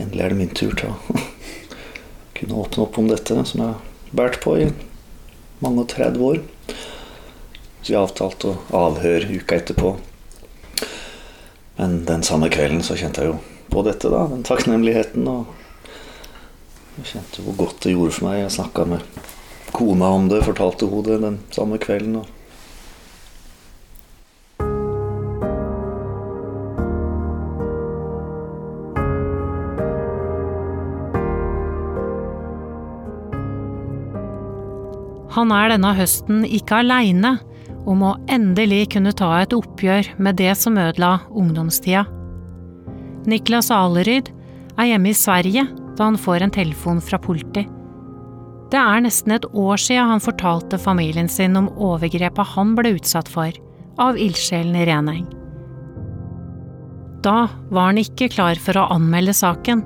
Endelig 0.00 0.24
er 0.24 0.32
det 0.32 0.40
min 0.40 0.56
tur 0.56 0.72
til 0.76 0.92
å 0.92 1.20
kunne 2.38 2.64
åpne 2.64 2.84
opp 2.86 2.98
om 3.00 3.12
dette, 3.12 3.36
som 3.44 3.60
jeg 3.60 3.70
har 3.74 4.14
båret 4.14 4.40
på 4.44 4.56
i 4.62 4.68
mange 5.62 5.84
og 5.84 5.88
30 5.92 6.24
år. 6.24 6.42
Så 7.82 7.92
vi 7.92 7.98
avtalte 8.00 8.54
å 8.54 8.80
avhøre 8.80 9.28
uka 9.38 9.58
etterpå. 9.60 9.96
Men 11.76 12.04
den 12.08 12.22
samme 12.26 12.48
kvelden 12.54 12.82
så 12.86 12.96
kjente 12.98 13.24
jeg 13.24 13.34
jo 13.34 13.38
på 13.70 13.82
dette, 13.86 14.10
da. 14.10 14.24
Den 14.30 14.46
takknemligheten. 14.46 15.28
og 15.28 15.46
jeg 16.94 17.10
kjente 17.10 17.42
hvor 17.42 17.58
godt 17.58 17.82
det 17.84 17.94
gjorde 17.94 18.14
for 18.14 18.28
meg. 18.28 18.40
Jeg 18.44 18.54
snakka 18.54 18.86
med 18.86 19.22
kona 19.74 20.12
om 20.14 20.28
det, 20.30 20.44
fortalte 20.46 20.86
hun 20.86 21.06
det 21.06 21.18
den 21.24 21.40
samme 21.54 21.80
kvelden. 21.82 22.20
Og 22.22 22.33
Han 35.34 35.50
er 35.50 35.72
denne 35.72 35.90
høsten 35.96 36.44
ikke 36.46 36.82
aleine 36.84 37.36
om 37.90 38.04
å 38.06 38.14
endelig 38.32 38.92
kunne 38.94 39.12
ta 39.16 39.30
et 39.40 39.54
oppgjør 39.56 40.14
med 40.22 40.38
det 40.38 40.52
som 40.58 40.78
ødela 40.80 41.18
ungdomstida. 41.34 42.04
Niklas 43.28 43.70
Aleryd 43.74 44.30
er 44.78 44.92
hjemme 44.92 45.10
i 45.10 45.16
Sverige 45.16 45.66
da 45.94 46.08
han 46.08 46.18
får 46.20 46.44
en 46.44 46.54
telefon 46.54 47.00
fra 47.02 47.18
politi. 47.22 47.64
Det 48.72 48.80
er 48.80 49.04
nesten 49.04 49.34
et 49.36 49.46
år 49.54 49.78
siden 49.78 50.10
han 50.14 50.22
fortalte 50.22 50.80
familien 50.80 51.28
sin 51.30 51.56
om 51.58 51.70
overgrepet 51.78 52.54
han 52.54 52.74
ble 52.78 52.96
utsatt 52.96 53.30
for 53.30 53.54
av 54.02 54.18
ildsjelen 54.18 54.78
Reneng. 54.88 55.26
Da 57.24 57.46
var 57.70 57.92
han 57.92 58.00
ikke 58.00 58.30
klar 58.32 58.58
for 58.60 58.76
å 58.76 58.88
anmelde 58.96 59.34
saken. 59.36 59.84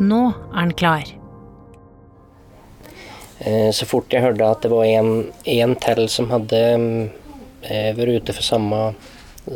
Nå 0.00 0.22
er 0.28 0.58
han 0.58 0.74
klar. 0.76 1.16
Eh, 3.38 3.70
så 3.70 3.86
fort 3.86 4.12
jeg 4.12 4.24
hørte 4.24 4.48
at 4.48 4.64
det 4.64 4.72
var 4.72 4.86
en, 4.88 5.28
en 5.44 5.74
til 5.80 6.06
som 6.12 6.30
hadde 6.32 6.60
eh, 7.62 7.92
vært 7.96 8.22
ute 8.22 8.34
for 8.36 8.44
samme 8.44 8.80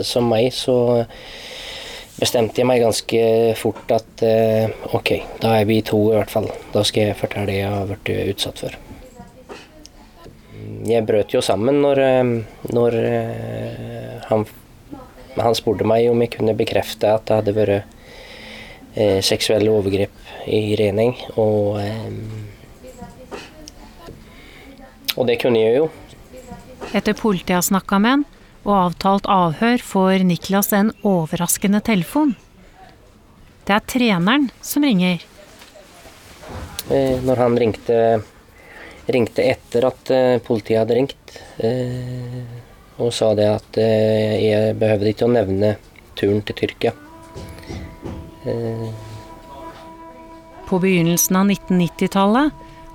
som 0.07 0.29
meg, 0.31 0.53
så 0.55 1.05
bestemte 2.21 2.61
jeg 2.61 2.69
meg 2.69 2.85
ganske 2.85 3.23
fort 3.59 3.91
at 3.97 4.25
eh, 4.27 4.71
ok, 4.95 5.15
da 5.43 5.57
er 5.59 5.69
vi 5.69 5.81
to 5.85 6.05
i 6.11 6.17
hvert 6.19 6.33
fall. 6.33 6.51
Da 6.75 6.85
skal 6.87 7.11
jeg 7.11 7.19
fortelle 7.21 7.51
det 7.51 7.61
jeg 7.63 7.73
har 7.73 7.91
blitt 7.91 8.35
utsatt 8.35 8.65
for. 8.65 8.79
Jeg 10.87 11.05
brøt 11.09 11.33
jo 11.35 11.43
sammen 11.45 11.81
når, 11.83 11.99
når 12.73 12.95
han, 14.31 14.45
han, 15.37 15.57
spurte 15.57 15.85
meg 15.89 16.07
om 16.09 16.23
jeg 16.23 16.33
kunne 16.37 16.57
bekrefte 16.57 17.11
at 17.17 17.27
det 17.29 17.41
hadde 17.41 17.57
vært 17.57 19.27
seksuelle 19.27 19.73
overgrep 19.73 20.30
i 20.47 20.77
Rening. 20.79 21.17
Og, 21.37 21.81
eh, 21.81 22.11
og 25.17 25.27
det 25.29 25.41
kunne 25.43 25.59
jeg 25.61 25.77
jo. 25.81 25.91
Etter 26.95 27.15
politiet 27.15 27.57
har 27.59 27.67
snakka 27.67 27.99
med 28.03 28.11
han, 28.11 28.25
og 28.65 28.75
avtalt 28.77 29.27
avhør 29.31 29.79
får 29.85 30.25
Niklas 30.27 30.73
en 30.77 30.93
overraskende 31.07 31.81
telefon. 31.85 32.37
Det 33.69 33.77
er 33.77 33.85
treneren 33.87 34.49
som 34.65 34.83
ringer. 34.85 35.21
Eh, 36.91 37.21
når 37.23 37.37
han 37.37 37.59
ringte, 37.59 37.99
ringte 39.07 39.45
etter 39.47 39.87
at 39.87 40.11
eh, 40.11 40.39
politiet 40.43 40.81
hadde 40.81 40.97
ringt, 40.99 41.37
eh, 41.63 42.41
og 43.01 43.13
sa 43.15 43.31
det 43.39 43.47
at 43.49 43.79
jeg 43.81 44.75
behøvde 44.77 45.13
ikke 45.13 45.29
å 45.29 45.33
nevne 45.33 45.71
turen 46.19 46.43
til 46.45 46.59
Tyrkia. 46.59 46.93
På 50.71 50.79
begynnelsen 50.79 51.35
av 51.35 51.49
1990-tallet 51.51 52.53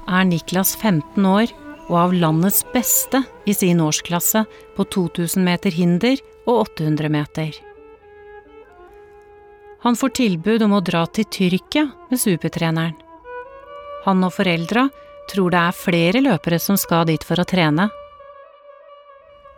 er 0.08 0.28
Niklas 0.30 0.78
15 0.80 1.26
år 1.28 1.52
og 1.90 1.98
av 2.00 2.14
landets 2.16 2.62
beste 2.72 3.20
i 3.44 3.54
sin 3.54 3.82
årsklasse 3.84 4.46
på 4.78 4.86
2000 4.96 5.44
meter 5.44 5.76
hinder 5.76 6.22
og 6.46 6.70
800 6.70 7.12
meter. 7.12 7.52
Han 9.84 10.00
får 10.00 10.16
tilbud 10.22 10.64
om 10.66 10.78
å 10.78 10.82
dra 10.88 11.04
til 11.12 11.28
Tyrkia 11.28 11.90
med 12.08 12.22
supertreneren. 12.22 12.96
Han 14.08 14.24
og 14.24 14.34
foreldra 14.38 14.88
tror 15.28 15.52
det 15.52 15.68
er 15.68 15.80
flere 15.84 16.24
løpere 16.24 16.62
som 16.64 16.80
skal 16.80 17.10
dit 17.12 17.28
for 17.28 17.44
å 17.44 17.50
trene. 17.50 17.90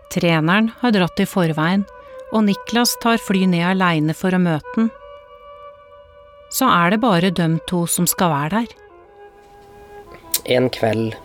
Treneren 0.09 0.71
har 0.81 0.95
dratt 0.95 1.21
i 1.21 1.29
forveien, 1.29 1.85
og 2.33 2.47
Niklas 2.49 2.97
tar 3.03 3.21
fly 3.21 3.45
ned 3.45 3.75
aleine 3.75 4.17
for 4.17 4.33
å 4.33 4.41
møte 4.41 4.73
den. 4.79 4.89
Så 6.49 6.67
er 6.71 6.93
det 6.93 7.01
bare 7.03 7.31
dem 7.35 7.59
to 7.67 7.85
som 7.91 8.07
skal 8.07 8.31
være 8.31 8.61
der. 8.61 8.75
En 10.57 10.69
kveld 10.71 11.15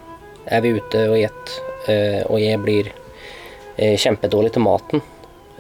er 0.51 0.63
vi 0.65 0.75
ute 0.75 1.03
og 1.11 1.17
et, 1.21 1.55
eh, 1.87 2.21
og 2.27 2.41
jeg 2.43 2.59
blir 2.63 2.91
eh, 3.79 3.95
kjempedårlig 3.95 4.53
til 4.57 4.65
maten. 4.67 5.03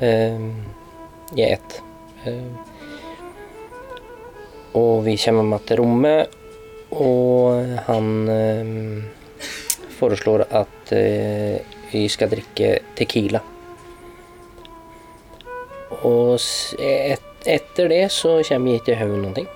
Eh, 0.02 0.47
jeg 1.38 1.59
et. 1.59 1.78
Og 4.78 5.04
vi 5.04 5.16
kommer 5.19 5.47
med 5.47 5.64
til 5.66 5.81
rommet, 5.81 6.35
og 6.92 7.66
han 7.88 8.07
foreslår 9.99 10.45
at 10.54 10.92
vi 11.90 12.04
skal 12.12 12.31
drikke 12.31 12.71
Tequila. 12.97 13.40
Og 16.07 16.38
etter 17.46 17.88
det 17.88 18.04
så 18.12 18.38
kommer 18.46 18.72
jeg 18.72 18.82
ikke 18.82 18.94
i 18.94 19.00
hodet 19.00 19.20
noen 19.22 19.37
ting. 19.40 19.50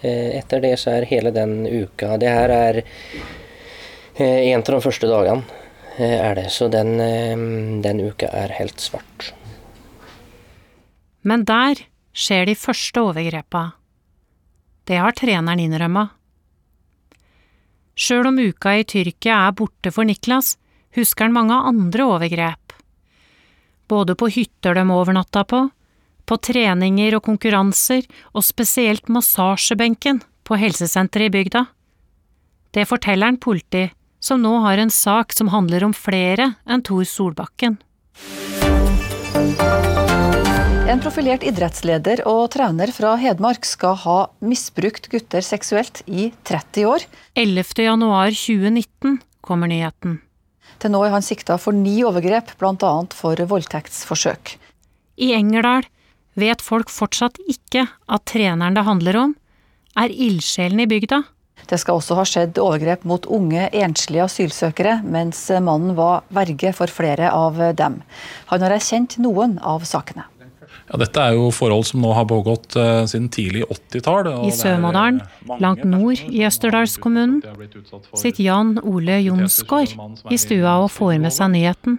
Eh, 0.00 0.36
etter 0.38 0.62
det 0.62 0.76
så 0.78 0.92
er 0.94 1.08
hele 1.10 1.32
den 1.34 1.64
uka 1.66 2.12
Det 2.22 2.30
her 2.30 2.52
er 2.54 2.76
eh, 4.14 4.52
en 4.52 4.60
av 4.60 4.70
de 4.70 4.82
første 4.84 5.08
dagene. 5.10 5.42
Eh, 5.98 6.14
er 6.14 6.34
det, 6.38 6.50
Så 6.54 6.68
den, 6.70 6.94
den 7.82 8.00
uka 8.00 8.30
er 8.30 8.54
helt 8.60 8.78
svart. 8.80 9.32
Men 11.22 11.44
der 11.44 11.82
skjer 12.14 12.46
de 12.46 12.54
første 12.54 13.02
overgrepa. 13.02 13.72
Det 14.86 14.96
har 15.02 15.12
treneren 15.12 15.60
innrømma. 15.60 16.06
Sjøl 17.98 18.30
om 18.30 18.38
uka 18.38 18.76
i 18.78 18.86
Tyrkia 18.86 19.48
er 19.48 19.56
borte 19.58 19.90
for 19.90 20.06
Niklas, 20.06 20.54
husker 20.94 21.26
han 21.26 21.34
mange 21.34 21.56
andre 21.58 22.06
overgrep. 22.06 22.67
Både 23.88 24.14
på 24.14 24.28
hytter 24.28 24.76
de 24.76 24.84
overnatta 24.92 25.44
på, 25.48 25.62
på 26.28 26.36
treninger 26.44 27.16
og 27.16 27.24
konkurranser, 27.24 28.04
og 28.36 28.44
spesielt 28.44 29.08
massasjebenken 29.08 30.20
på 30.44 30.58
helsesenteret 30.60 31.30
i 31.30 31.34
bygda. 31.38 31.64
Det 32.76 32.84
forteller 32.88 33.32
en 33.32 33.40
politi, 33.40 33.86
som 34.20 34.42
nå 34.44 34.58
har 34.66 34.80
en 34.80 34.92
sak 34.92 35.32
som 35.32 35.48
handler 35.54 35.86
om 35.86 35.94
flere 35.96 36.52
enn 36.68 36.84
Tor 36.84 37.06
Solbakken. 37.08 37.78
En 40.88 41.02
profilert 41.04 41.44
idrettsleder 41.44 42.22
og 42.28 42.46
trener 42.54 42.92
fra 42.96 43.12
Hedmark 43.20 43.66
skal 43.68 43.96
ha 44.04 44.18
misbrukt 44.40 45.10
gutter 45.12 45.44
seksuelt 45.44 46.00
i 46.06 46.30
30 46.48 46.88
år. 46.88 47.04
11. 47.36 47.84
januar 47.84 48.32
2019 48.32 49.20
kommer 49.44 49.68
nyheten. 49.68 50.18
Til 50.78 50.92
nå 50.94 51.00
er 51.04 51.14
han 51.14 51.24
sikta 51.26 51.56
for 51.58 51.74
ni 51.74 51.96
overgrep, 52.06 52.54
bl.a. 52.60 52.92
for 53.14 53.40
voldtektsforsøk. 53.50 54.54
I 55.18 55.32
Engerdal 55.34 55.88
vet 56.38 56.62
folk 56.62 56.92
fortsatt 56.92 57.40
ikke 57.50 57.88
at 57.88 58.26
treneren 58.30 58.78
det 58.78 58.86
handler 58.86 59.18
om, 59.24 59.34
er 59.98 60.14
ildsjelen 60.14 60.84
i 60.84 60.86
bygda. 60.90 61.24
Det 61.68 61.80
skal 61.82 61.98
også 61.98 62.16
ha 62.16 62.24
skjedd 62.28 62.60
overgrep 62.62 63.02
mot 63.08 63.26
unge 63.26 63.66
enslige 63.74 64.24
asylsøkere, 64.28 65.00
mens 65.02 65.42
mannen 65.58 65.96
var 65.98 66.22
verge 66.32 66.72
for 66.76 66.90
flere 66.92 67.32
av 67.34 67.58
dem. 67.76 68.00
Han 68.52 68.64
har 68.64 68.78
erkjent 68.78 69.18
noen 69.20 69.58
av 69.58 69.82
sakene. 69.88 70.28
Ja, 70.88 70.96
dette 71.02 71.20
er 71.20 71.34
jo 71.36 71.50
forhold 71.52 71.84
som 71.90 72.00
nå 72.00 72.14
har 72.16 72.24
pågått 72.28 72.76
uh, 72.80 73.04
siden 73.08 73.28
tidlig 73.32 73.66
80-tall. 73.68 74.30
I 74.48 74.52
Sømådalen, 74.56 75.20
langt 75.60 75.84
nord 75.84 76.22
i 76.32 76.44
Østerdalskommunen, 76.48 77.42
sitter 78.16 78.42
Jan 78.46 78.78
Ole 78.80 79.18
Jonsgaard 79.20 79.92
i 80.32 80.38
stua 80.40 80.78
og 80.84 80.90
får 80.94 81.18
med 81.20 81.34
seg 81.34 81.52
nyheten. 81.52 81.98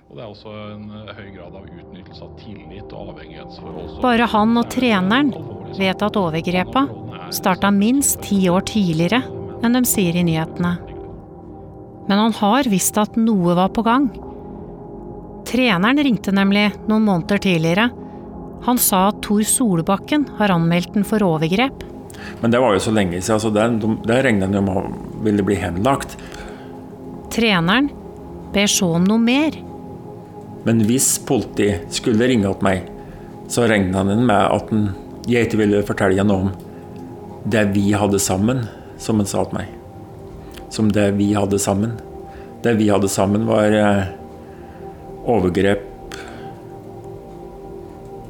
Avhengighetsforhold. 2.99 3.99
Bare 4.01 4.25
han 4.33 4.57
og 4.57 4.71
treneren 4.73 5.29
vet 5.77 6.01
at 6.01 6.17
overgrepa 6.17 6.87
starta 7.35 7.69
minst 7.73 8.23
ti 8.25 8.41
år 8.49 8.65
tidligere 8.65 9.21
enn 9.63 9.75
de 9.75 9.83
sier 9.85 10.17
i 10.17 10.25
nyhetene. 10.25 10.73
Men 12.09 12.23
han 12.23 12.33
har 12.39 12.69
visst 12.71 12.97
at 12.97 13.17
noe 13.21 13.53
var 13.53 13.69
på 13.75 13.85
gang. 13.85 14.09
Treneren 15.45 16.01
ringte 16.01 16.33
nemlig 16.33 16.71
noen 16.89 17.05
måneder 17.05 17.41
tidligere 17.43 17.89
han 18.65 18.79
sa 18.81 19.07
at 19.09 19.21
Tor 19.25 19.43
Solbakken 19.47 20.25
har 20.39 20.51
anmeldt 20.53 20.93
den 20.97 21.07
for 21.07 21.23
overgrep. 21.23 21.85
Men 22.41 22.51
det 22.51 22.59
var 22.59 22.75
jo 22.75 22.83
så 22.83 22.91
lenge 22.93 23.21
siden, 23.21 23.39
så 23.39 23.51
det, 23.53 23.65
det 24.07 24.19
regnet 24.25 24.53
han 24.53 24.67
med 24.67 24.99
ville 25.23 25.45
bli 25.45 25.57
henlagt. 25.59 26.17
Treneren 27.31 27.89
ber 28.53 28.71
så 28.71 28.93
om 28.97 29.05
noe 29.07 29.21
mer. 29.21 29.55
Men 30.67 30.83
hvis 30.87 31.13
politiet 31.27 31.87
skulle 31.95 32.27
ringe 32.27 32.49
opp 32.49 32.63
meg, 32.65 32.87
så 33.49 33.65
regnet 33.69 33.95
han 33.95 34.25
med 34.27 34.35
at 34.35 34.73
jeg 35.29 35.47
ikke 35.47 35.61
ville 35.63 35.85
fortelle 35.87 36.25
noe 36.25 36.49
om 36.49 36.51
det 37.49 37.69
vi 37.73 37.89
hadde 37.95 38.19
sammen, 38.21 38.65
som 38.99 39.21
han 39.21 39.29
sa 39.29 39.45
til 39.47 39.61
meg. 39.61 39.69
Som 40.69 40.91
det 40.93 41.07
vi 41.17 41.31
hadde 41.33 41.57
sammen. 41.61 41.95
Det 42.63 42.75
vi 42.77 42.89
hadde 42.91 43.09
sammen, 43.09 43.47
var 43.47 43.73
eh, 43.73 44.09
overgrep 45.29 45.88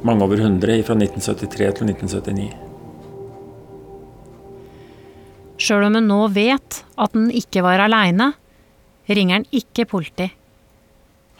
mange 0.06 0.24
over 0.24 0.40
100 0.40 0.82
fra 0.86 0.96
1973 0.96 1.72
til 1.78 1.90
1979. 1.92 2.50
Sjøl 5.60 5.84
om 5.84 5.98
hun 5.98 6.08
nå 6.08 6.20
vet 6.32 6.82
at 6.96 7.16
den 7.16 7.28
ikke 7.36 7.64
var 7.66 7.82
aleine, 7.84 8.32
ringer 9.10 9.40
han 9.40 9.48
ikke 9.52 9.88
politi. 9.90 10.30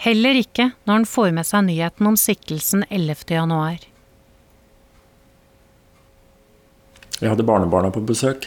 Heller 0.01 0.37
ikke 0.41 0.71
når 0.85 0.95
han 0.95 1.09
får 1.09 1.33
med 1.37 1.49
seg 1.49 1.65
nyheten 1.69 2.09
om 2.09 2.17
siktelsen 2.21 2.85
11. 2.89 3.25
januar. 3.33 3.81
Jeg 7.21 7.29
hadde 7.29 7.45
barnebarna 7.45 7.91
på 7.93 8.01
besøk. 8.05 8.47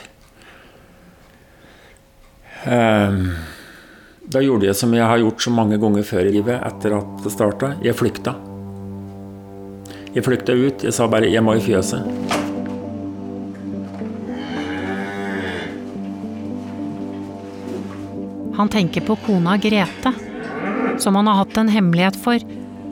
Ehm, 2.65 3.27
da 4.23 4.41
gjorde 4.41 4.69
jeg 4.69 4.77
som 4.79 4.93
jeg 4.95 5.05
har 5.05 5.21
gjort 5.21 5.45
så 5.45 5.53
mange 5.53 5.77
ganger 5.81 6.05
før 6.07 6.25
i 6.25 6.33
livet 6.37 6.57
etter 6.57 6.97
at 6.97 7.21
det 7.25 7.33
starta. 7.33 7.75
Jeg 7.85 7.97
flykta. 7.99 8.33
Jeg 10.13 10.23
flykta 10.27 10.53
ut. 10.53 10.83
Jeg 10.83 10.93
sa 10.93 11.07
bare 11.07 11.29
'jeg 11.29 11.43
må 11.43 11.55
i 11.57 11.59
fjøset'. 11.59 12.05
Han 18.53 18.69
tenker 18.69 19.01
på 19.01 19.15
kona 19.25 19.57
Grete, 19.57 20.13
som 21.01 21.15
han 21.15 21.27
har 21.27 21.35
hatt 21.41 21.57
en 21.57 21.69
hemmelighet 21.69 22.15
for 22.15 22.37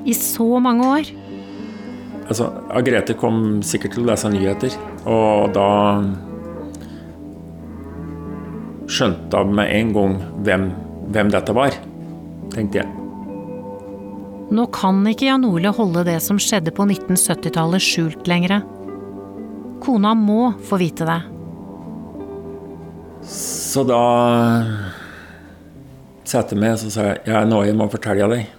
i 0.05 0.13
så 0.13 0.60
mange 0.60 0.88
år. 0.88 1.12
Altså, 2.27 2.47
Grete 2.81 3.13
kom 3.13 3.62
sikkert 3.62 3.93
til 3.93 4.03
å 4.03 4.10
lese 4.10 4.31
nyheter, 4.31 4.73
og 5.05 5.53
da 5.53 5.67
skjønte 8.88 9.38
hun 9.38 9.53
med 9.55 9.69
en 9.69 9.93
gang 9.93 10.17
hvem, 10.41 10.71
hvem 11.12 11.29
dette 11.29 11.53
var, 11.53 11.77
tenkte 12.49 12.81
jeg. 12.81 13.00
Nå 14.51 14.65
kan 14.75 14.99
ikke 15.07 15.29
Jan 15.29 15.45
Ole 15.47 15.71
holde 15.71 16.03
det 16.09 16.17
som 16.23 16.39
skjedde 16.41 16.73
på 16.75 16.83
1970-tallet 16.83 17.83
skjult 17.83 18.27
lenger. 18.27 18.59
Kona 19.81 20.11
må 20.17 20.51
få 20.67 20.79
vite 20.81 21.07
det. 21.07 21.21
Så 23.31 23.85
da 23.87 24.01
satte 26.27 26.57
jeg 26.57 26.59
meg 26.59 26.75
og 26.75 26.91
sa 26.91 27.05
jeg, 27.13 27.21
er 27.31 27.47
noe 27.47 27.63
jeg 27.69 27.77
må 27.79 27.87
fortelle 27.93 28.27
deg. 28.33 28.49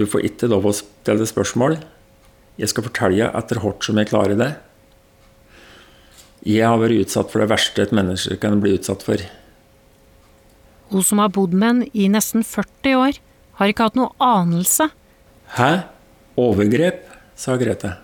Du 0.00 0.06
får 0.08 0.24
ikke 0.30 0.48
lov 0.48 0.70
å 0.70 0.72
stille 0.78 1.26
spørsmål. 1.28 1.76
Jeg 2.58 2.72
skal 2.72 2.86
fortelle 2.88 3.28
etter 3.28 3.60
hvert 3.60 3.84
som 3.84 4.00
jeg 4.00 4.08
klarer 4.08 4.38
det. 4.38 4.52
Jeg 6.48 6.64
har 6.64 6.80
vært 6.80 7.04
utsatt 7.04 7.28
for 7.28 7.42
det 7.42 7.50
verste 7.50 7.84
et 7.84 7.92
menneske 7.92 8.38
kan 8.40 8.62
bli 8.62 8.78
utsatt 8.78 9.04
for. 9.04 9.20
Hun 10.88 11.04
som 11.04 11.20
har 11.20 11.34
bodd 11.34 11.52
med 11.52 11.68
en 11.68 11.82
i 11.92 12.08
nesten 12.08 12.46
40 12.46 12.96
år, 12.96 13.20
har 13.58 13.68
ikke 13.68 13.90
hatt 13.90 13.98
noe 13.98 14.14
anelse 14.22 14.86
Hæ? 15.56 15.70
Overgrep? 16.38 17.04
sa 17.38 17.54
Grete. 17.56 17.94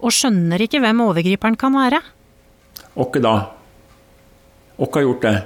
Og 0.00 0.14
skjønner 0.14 0.62
ikke 0.64 0.80
hvem 0.82 1.02
overgriperen 1.04 1.56
kan 1.58 1.74
være. 1.74 2.00
Åkke 2.98 3.20
da? 3.22 3.34
Åkke 4.78 5.00
har 5.00 5.06
gjort 5.06 5.26
det? 5.26 5.36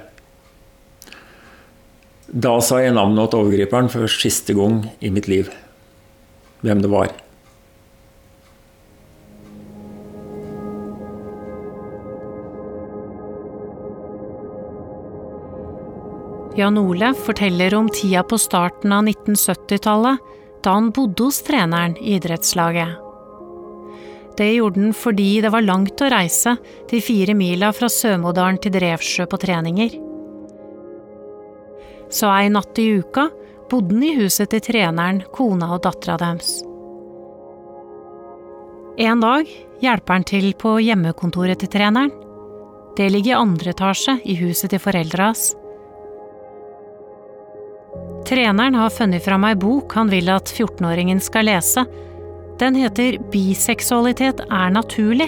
Da 2.33 2.53
sa 2.65 2.79
jeg 2.81 2.95
navnet 2.95 3.29
til 3.29 3.43
overgriperen 3.43 3.91
for 3.93 4.09
siste 4.09 4.55
gang 4.57 4.85
i 5.01 5.11
mitt 5.13 5.27
liv. 5.29 5.51
Hvem 6.63 6.81
det 6.81 6.89
var. 6.89 7.11
Jan 16.53 16.77
Ole 16.77 17.15
forteller 17.17 17.73
om 17.73 17.87
tida 17.89 18.21
på 18.29 18.37
starten 18.37 18.93
av 18.93 19.07
1970-tallet 19.09 20.32
da 20.63 20.77
han 20.77 20.91
bodde 20.95 21.27
hos 21.27 21.41
treneren 21.43 21.97
i 21.97 22.15
idrettslaget. 22.17 22.99
Det 24.37 24.49
gjorde 24.55 24.81
han 24.81 24.93
fordi 24.97 25.41
det 25.43 25.51
var 25.53 25.65
langt 25.65 26.01
å 26.01 26.09
reise 26.09 26.55
de 26.89 27.01
fire 27.03 27.35
mila 27.37 27.69
fra 27.75 27.89
Sømodalen 27.91 28.57
til 28.63 28.73
Drevsjø 28.73 29.27
på 29.29 29.39
treninger. 29.43 29.97
Så 32.13 32.29
ei 32.33 32.49
natt 32.53 32.79
i 32.81 32.89
uka 32.97 33.27
bodde 33.69 33.95
han 33.95 34.05
i 34.05 34.13
huset 34.17 34.49
til 34.53 34.63
treneren, 34.63 35.23
kona 35.33 35.73
og 35.75 35.83
dattera 35.85 36.17
deres. 36.21 36.61
En 39.01 39.23
dag 39.23 39.49
hjelper 39.81 40.13
han 40.13 40.25
til 40.29 40.51
på 40.57 40.77
hjemmekontoret 40.81 41.59
til 41.61 41.71
treneren. 41.73 42.13
Det 42.97 43.09
ligger 43.09 43.33
i 43.33 43.39
andre 43.39 43.73
etasje 43.73 44.19
i 44.29 44.37
huset 44.37 44.69
til 44.69 44.81
foreldra 44.81 45.31
hans. 45.31 45.51
Treneren 48.27 48.75
har 48.75 48.89
funnet 48.89 49.23
fram 49.25 49.43
ei 49.43 49.55
bok 49.59 49.93
han 49.97 50.09
vil 50.11 50.29
at 50.31 50.51
14-åringen 50.51 51.19
skal 51.21 51.49
lese. 51.49 51.83
Den 52.59 52.77
heter 52.79 53.17
Biseksualitet 53.33 54.45
er 54.47 54.69
naturlig. 54.71 55.27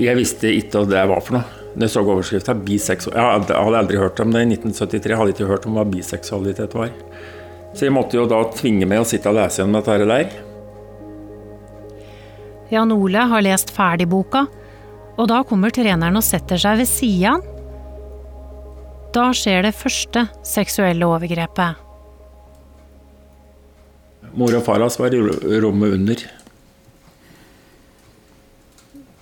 Jeg 0.00 0.16
visste 0.18 0.50
ikke 0.50 0.82
hva 0.82 0.88
det 0.90 1.02
var 1.10 1.20
for 1.22 1.38
noe. 1.38 1.58
Når 1.72 1.86
jeg 1.86 1.92
så 1.94 2.02
overskrifta 2.02 2.54
biseksual... 2.66 3.14
Jeg 3.16 3.44
hadde 3.46 3.78
aldri 3.78 4.00
hørt 4.00 4.20
om 4.20 4.32
det 4.34 4.42
i 4.42 4.48
1973. 4.50 5.12
Jeg 5.12 5.20
hadde 5.20 5.34
ikke 5.36 5.48
hørt 5.48 5.68
om 5.68 5.78
hva 5.78 5.84
biseksualitet 5.88 6.74
var. 6.76 6.90
Så 7.72 7.86
jeg 7.86 7.94
måtte 7.94 8.18
jo 8.18 8.26
da 8.28 8.42
tvinge 8.52 8.88
meg 8.88 9.00
å 9.00 9.06
sitte 9.08 9.30
og 9.30 9.38
lese 9.38 9.62
gjennom 9.62 9.78
dette 9.78 10.08
der. 10.10 10.34
Jan 12.72 12.92
Ole 12.92 13.24
har 13.28 13.44
lest 13.44 13.72
ferdig 13.72 14.08
boka, 14.08 14.46
Og 15.20 15.28
da 15.28 15.42
kommer 15.44 15.70
treneren 15.70 16.16
og 16.16 16.24
setter 16.24 16.56
seg 16.56 16.78
ved 16.80 16.88
sida 16.88 17.34
av 17.34 17.42
han. 17.42 17.51
Da 19.12 19.28
skjer 19.36 19.66
det 19.66 19.74
første 19.76 20.26
seksuelle 20.46 21.04
overgrepet. 21.04 21.80
Mor 24.32 24.54
og 24.56 24.64
far 24.64 24.80
hans 24.80 24.96
var 24.96 25.12
i 25.12 25.58
rommet 25.60 25.92
under. 25.98 26.22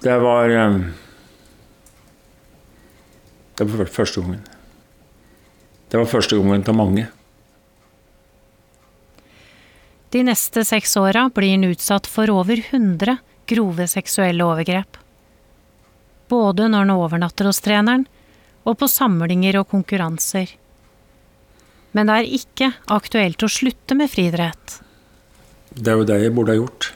Det 0.00 0.16
var 0.22 0.55
eh, 0.55 0.76
Det 3.59 3.66
var 3.68 3.90
første 3.92 4.22
gangen. 4.22 4.44
Det 5.90 5.98
var 5.98 6.07
første 6.07 6.38
gangen 6.38 6.62
til 6.64 6.79
mange. 6.79 7.09
De 10.11 10.22
neste 10.24 10.62
seks 10.64 10.96
åra 10.96 11.26
blir 11.35 11.53
han 11.53 11.66
utsatt 11.66 12.07
for 12.07 12.31
over 12.31 12.62
100 12.62 13.18
grove 13.50 13.87
seksuelle 13.90 14.46
overgrep. 14.46 14.96
Både 16.31 16.70
når 16.70 16.87
han 16.87 16.94
overnatter 16.94 17.50
hos 17.50 17.61
treneren, 17.62 18.07
og 18.64 18.79
på 18.81 18.88
samlinger 18.90 19.61
og 19.61 19.70
konkurranser. 19.70 20.57
Men 21.92 22.11
det 22.11 22.16
er 22.16 22.35
ikke 22.38 22.73
aktuelt 22.92 23.42
å 23.42 23.51
slutte 23.51 23.96
med 23.99 24.11
friidrett. 24.12 24.81
Det 25.70 25.90
er 25.90 26.01
jo 26.01 26.07
det 26.07 26.18
jeg 26.23 26.35
burde 26.35 26.55
ha 26.55 26.61
gjort. 26.61 26.90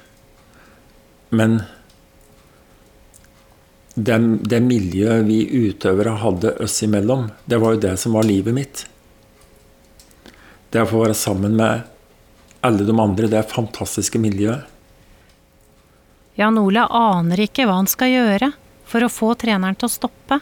Men 1.35 1.61
det, 3.95 4.19
det 4.51 4.61
miljøet 4.63 5.27
vi 5.27 5.41
utøvere 5.69 6.17
hadde 6.23 6.55
oss 6.63 6.81
imellom, 6.87 7.29
det 7.47 7.59
var 7.63 7.75
jo 7.75 7.83
det 7.87 7.97
som 8.03 8.15
var 8.19 8.27
livet 8.27 8.55
mitt. 8.55 8.85
Det 10.71 10.83
å 10.83 10.91
få 10.91 11.05
være 11.05 11.19
sammen 11.19 11.55
med 11.59 11.85
alle 12.67 12.87
de 12.87 12.95
andre, 12.99 13.31
det 13.31 13.45
fantastiske 13.51 14.19
miljøet. 14.19 14.71
Jan 16.35 16.59
Ole 16.59 16.83
aner 16.91 17.45
ikke 17.45 17.69
hva 17.69 17.77
han 17.79 17.91
skal 17.91 18.11
gjøre 18.11 18.51
for 18.91 19.07
å 19.07 19.13
få 19.13 19.35
treneren 19.39 19.79
til 19.79 19.87
å 19.87 19.93
stoppe. 19.93 20.41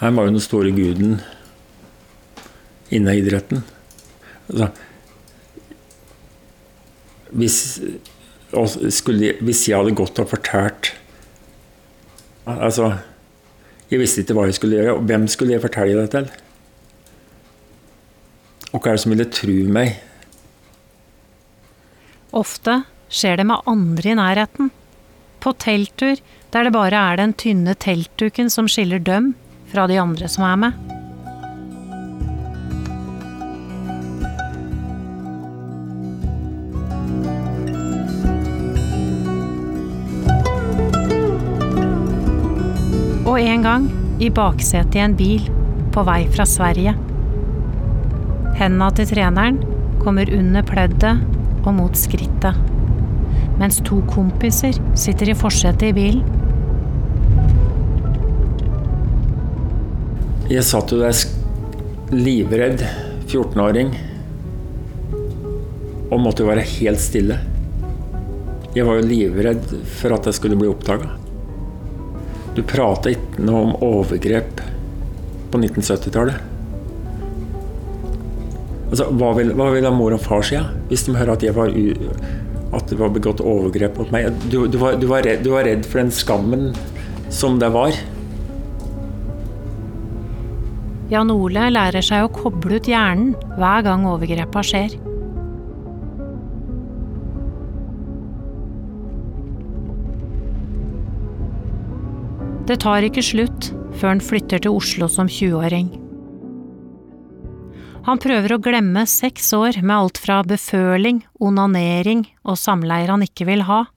Han 0.00 0.16
var 0.16 0.26
jo 0.26 0.32
den 0.32 0.42
store 0.42 0.70
guden 0.72 1.18
innen 2.88 3.14
idretten. 3.14 3.60
Altså, 4.48 4.70
hvis, 7.30 7.56
skulle, 8.96 9.34
hvis, 9.44 9.66
jeg 9.68 9.78
hadde 9.78 9.94
gått 9.94 10.18
og 10.18 10.32
fortalt 10.32 10.94
Altså, 12.50 12.88
jeg 13.92 14.00
visste 14.00 14.24
ikke 14.24 14.34
hva 14.34 14.46
jeg 14.48 14.56
skulle 14.56 14.78
gjøre. 14.80 14.94
Og 14.96 15.04
hvem 15.06 15.26
skulle 15.30 15.52
jeg 15.54 15.62
fortelle 15.62 16.00
det 16.00 16.10
til? 16.10 16.30
Og 18.72 18.80
hva 18.80 18.90
er 18.90 18.96
det 18.96 19.02
som 19.04 19.12
ville 19.12 19.26
tro 19.30 19.58
meg? 19.76 20.00
Ofte 22.40 22.80
skjer 23.12 23.38
det 23.38 23.46
med 23.52 23.68
andre 23.70 24.10
i 24.10 24.16
nærheten. 24.18 24.72
På 25.44 25.52
telttur, 25.62 26.18
der 26.50 26.66
det 26.66 26.74
bare 26.74 27.04
er 27.12 27.20
den 27.20 27.36
tynne 27.38 27.76
teltduken 27.78 28.50
som 28.50 28.66
skiller 28.72 28.98
dem 29.04 29.34
fra 29.70 29.86
de 29.86 29.98
andre 30.00 30.28
som 30.28 30.44
er 30.46 30.56
med. 30.60 30.72
Og 43.30 43.38
en 43.38 43.62
gang 43.62 43.86
i 44.20 44.28
baksetet 44.34 44.98
i 44.98 45.04
en 45.04 45.14
bil 45.16 45.46
på 45.94 46.02
vei 46.06 46.24
fra 46.34 46.46
Sverige. 46.48 46.96
Henda 48.58 48.90
til 48.96 49.08
treneren 49.14 49.62
kommer 50.02 50.28
under 50.34 50.66
pleddet 50.66 51.22
og 51.60 51.72
mot 51.76 51.96
skrittet, 51.96 52.58
mens 53.60 53.80
to 53.86 54.00
kompiser 54.10 54.76
sitter 54.98 55.30
i 55.30 55.38
forsetet 55.38 55.90
i 55.92 55.96
bilen. 55.96 56.39
Jeg 60.50 60.66
satt 60.66 60.90
jo 60.90 60.96
der 60.98 61.14
livredd 62.10 62.80
14-åring 63.30 63.92
og 66.10 66.18
måtte 66.18 66.42
jo 66.42 66.48
være 66.48 66.64
helt 66.66 66.98
stille. 66.98 67.36
Jeg 68.74 68.82
var 68.88 68.98
jo 68.98 69.06
livredd 69.06 69.70
for 70.00 70.16
at 70.16 70.26
jeg 70.26 70.40
skulle 70.40 70.58
bli 70.58 70.66
oppdaga. 70.72 71.12
Du 72.58 72.64
prata 72.66 73.14
ikke 73.14 73.46
noe 73.46 73.62
om 73.68 73.78
overgrep 73.92 74.64
på 75.54 75.62
1970-tallet. 75.62 76.42
Altså, 78.90 79.06
hva 79.06 79.32
vil, 79.38 79.54
hva 79.54 79.70
vil 79.70 79.86
mor 79.94 80.18
og 80.18 80.24
far 80.26 80.42
si 80.42 80.58
ja? 80.58 80.66
hvis 80.90 81.06
de 81.06 81.14
hører 81.14 81.36
at, 81.36 81.46
var 81.54 81.70
at 82.74 82.90
det 82.90 82.98
var 82.98 83.14
begått 83.14 83.38
overgrep 83.38 84.02
mot 84.02 84.10
meg? 84.10 84.34
Du, 84.50 84.64
du, 84.66 84.82
var, 84.82 84.98
du, 84.98 85.06
var 85.14 85.22
redd, 85.22 85.46
du 85.46 85.54
var 85.54 85.70
redd 85.70 85.86
for 85.86 86.02
den 86.02 86.10
skammen 86.10 86.72
som 87.30 87.62
det 87.62 87.70
var. 87.70 87.94
Jan 91.10 91.30
Ole 91.34 91.64
lærer 91.74 92.04
seg 92.06 92.22
å 92.22 92.30
koble 92.30 92.78
ut 92.78 92.86
hjernen 92.86 93.32
hver 93.58 93.82
gang 93.82 94.04
overgrepa 94.06 94.62
skjer. 94.62 94.94
Det 102.70 102.78
tar 102.84 103.02
ikke 103.02 103.24
slutt 103.26 103.72
før 103.98 104.12
han 104.12 104.22
flytter 104.22 104.62
til 104.62 104.78
Oslo 104.78 105.10
som 105.10 105.26
20-åring. 105.26 105.90
Han 108.06 108.22
prøver 108.22 108.54
å 108.54 108.62
glemme 108.62 109.02
seks 109.10 109.50
år 109.56 109.82
med 109.82 109.96
alt 109.96 110.20
fra 110.22 110.40
beføling, 110.46 111.24
onanering 111.42 112.28
og 112.46 112.56
samleier 112.56 113.10
han 113.10 113.26
ikke 113.26 113.50
vil 113.50 113.66
ha. 113.66 113.88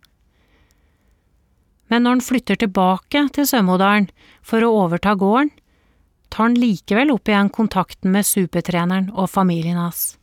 Men 1.93 2.07
når 2.07 2.17
han 2.17 2.25
flytter 2.25 2.57
tilbake 2.57 3.27
til 3.37 3.45
Sømådalen 3.45 4.09
for 4.41 4.65
å 4.65 4.73
overta 4.81 5.13
gården, 5.13 5.53
tar 6.33 6.47
han 6.49 6.57
likevel 6.57 7.13
opp 7.13 7.29
igjen 7.29 7.51
kontakten 7.53 8.13
med 8.13 8.25
supertreneren 8.25 9.11
og 9.13 9.29
familien 9.29 9.77
hans. 9.77 10.15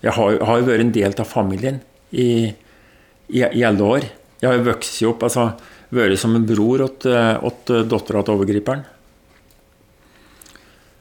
Jeg 0.00 0.14
har, 0.14 0.36
jo 0.38 0.68
vært 0.68 0.84
en 0.84 0.94
del 0.94 1.12
av 1.18 1.26
familien 1.28 1.80
i, 2.10 2.54
i, 3.28 3.40
i 3.42 3.64
alle 3.66 3.84
år. 3.84 4.06
Jeg 4.38 4.48
har 4.48 4.56
jo 4.56 4.68
vokst 4.70 5.02
opp, 5.10 5.26
altså 5.26 5.50
vært 5.94 6.20
som 6.20 6.36
en 6.38 6.46
bror 6.46 6.86
til 7.02 7.88
dattera 7.90 8.22
til 8.22 8.38
overgriperen. 8.38 8.86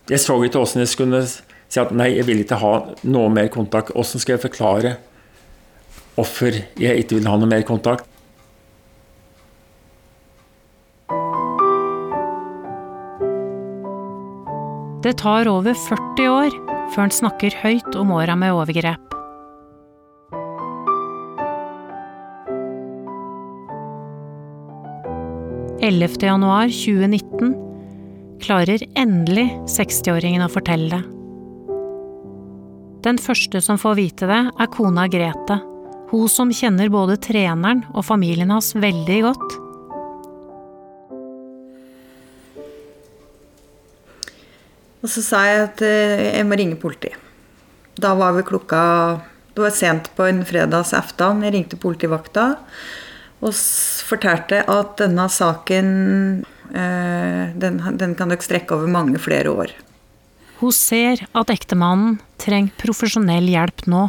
Jeg 0.07 0.23
så 0.23 0.37
ikke 0.43 0.63
åssen 0.63 0.81
jeg 0.81 0.91
skulle 0.91 1.21
si 1.27 1.79
at 1.81 1.91
nei, 1.95 2.13
jeg 2.15 2.25
vil 2.27 2.41
ikke 2.41 2.59
ha 2.59 2.73
noe 3.07 3.31
mer 3.31 3.51
kontakt. 3.53 3.93
Åssen 3.95 4.23
skal 4.23 4.37
jeg 4.37 4.47
forklare 4.47 4.95
hvorfor 6.17 6.55
jeg 6.81 7.03
ikke 7.03 7.19
vil 7.19 7.27
ha 7.29 7.37
noe 7.37 7.51
mer 7.51 7.65
kontakt? 7.67 8.07
Det 15.07 15.13
tar 15.21 15.47
over 15.47 15.71
40 15.71 16.25
år 16.27 16.55
før 16.91 17.05
han 17.05 17.13
snakker 17.15 17.53
høyt 17.61 17.93
om 17.95 18.09
åra 18.11 18.33
med 18.35 18.51
overgrep. 18.51 19.13
«11. 25.79 26.17
januar 26.27 26.67
2019 26.67 27.53
klarer 28.43 28.83
endelig 28.99 29.45
60-åringen 29.77 30.43
å 30.43 30.49
fortelle 30.51 30.97
det. 30.97 30.99
Den 33.07 33.21
første 33.23 33.61
som 33.63 33.79
får 33.79 33.95
vite 34.01 34.27
det, 34.27 34.41
er 34.59 34.71
kona 34.75 35.07
Grete, 35.07 35.61
hun 36.11 36.27
som 36.27 36.51
kjenner 36.51 36.91
både 36.91 37.15
treneren 37.23 37.85
og 37.93 38.03
familien 38.09 38.51
hans 38.51 38.73
veldig 38.75 39.21
godt. 39.29 39.57
Og 45.03 45.11
så 45.13 45.23
sa 45.23 45.43
jeg 45.45 45.63
at 45.67 45.81
eh, 45.85 46.27
jeg 46.39 46.47
må 46.47 46.57
ringe 46.57 46.77
politiet. 46.79 47.17
Da 47.97 48.13
var 48.17 48.35
vi 48.37 48.45
klokka 48.45 48.79
Det 49.55 49.63
var 49.63 49.73
sent 49.73 50.11
på 50.13 50.27
en 50.29 50.43
fredags 50.45 50.93
aften. 50.93 51.41
Jeg 51.41 51.53
ringte 51.55 51.79
politivakta 51.81 52.57
og 53.37 53.53
fortalte 54.05 54.63
at 54.65 54.95
denne 55.01 55.25
saken 55.29 55.89
eh, 56.73 57.53
den, 57.57 57.81
den 57.97 58.15
kan 58.17 58.33
dere 58.33 58.45
strekke 58.45 58.77
over 58.77 58.89
mange 58.89 59.21
flere 59.21 59.49
år. 59.53 59.73
Hun 60.57 60.73
ser 60.73 61.21
at 61.37 61.51
ektemannen 61.53 62.17
trenger 62.41 62.73
profesjonell 62.81 63.49
hjelp 63.49 63.85
nå. 63.89 64.07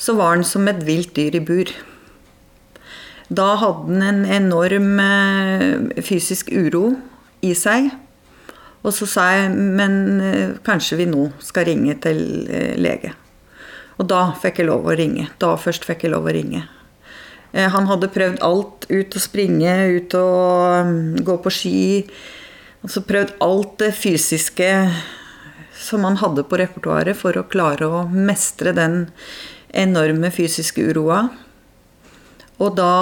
Så 0.00 0.16
var 0.16 0.36
han 0.36 0.46
som 0.48 0.68
et 0.68 0.80
vilt 0.84 1.12
dyr 1.16 1.36
i 1.36 1.44
bur. 1.44 1.72
Da 3.32 3.52
hadde 3.60 3.88
han 3.88 4.04
en 4.04 4.22
enorm 4.36 5.00
eh, 5.00 6.02
fysisk 6.04 6.52
uro 6.52 6.94
i 7.44 7.52
seg. 7.56 7.90
Og 8.82 8.94
så 8.94 9.06
sa 9.06 9.28
jeg 9.30 9.50
men 9.54 10.20
eh, 10.20 10.54
kanskje 10.66 10.98
vi 11.02 11.08
nå 11.10 11.28
skal 11.42 11.68
ringe 11.70 11.94
til 12.02 12.22
eh, 12.50 12.74
lege. 12.80 13.14
Og 14.00 14.08
da 14.10 14.32
fikk 14.42 14.62
jeg 14.62 14.70
lov 14.70 14.88
å 14.88 14.96
ringe. 14.98 15.28
Da 15.38 15.54
først 15.60 15.86
fikk 15.86 16.06
jeg 16.06 16.14
lov 16.14 16.26
å 16.26 16.34
ringe. 16.34 16.64
Eh, 17.52 17.68
han 17.70 17.86
hadde 17.90 18.10
prøvd 18.12 18.42
alt. 18.42 18.88
Ut 18.90 19.16
å 19.16 19.22
springe, 19.22 19.76
ut 19.98 20.16
å 20.18 20.28
mm, 20.88 21.22
gå 21.26 21.38
på 21.44 21.54
ski. 21.54 21.82
Altså 22.82 23.04
prøvd 23.06 23.36
alt 23.44 23.76
det 23.84 23.92
fysiske 23.94 24.70
som 25.82 26.06
han 26.06 26.18
hadde 26.18 26.44
på 26.46 26.58
repertoaret 26.58 27.18
for 27.18 27.38
å 27.38 27.46
klare 27.50 27.86
å 27.86 28.04
mestre 28.10 28.74
den 28.74 29.06
enorme 29.72 30.30
fysiske 30.34 30.84
uroa. 30.90 31.24
Og 32.62 32.74
da 32.78 32.94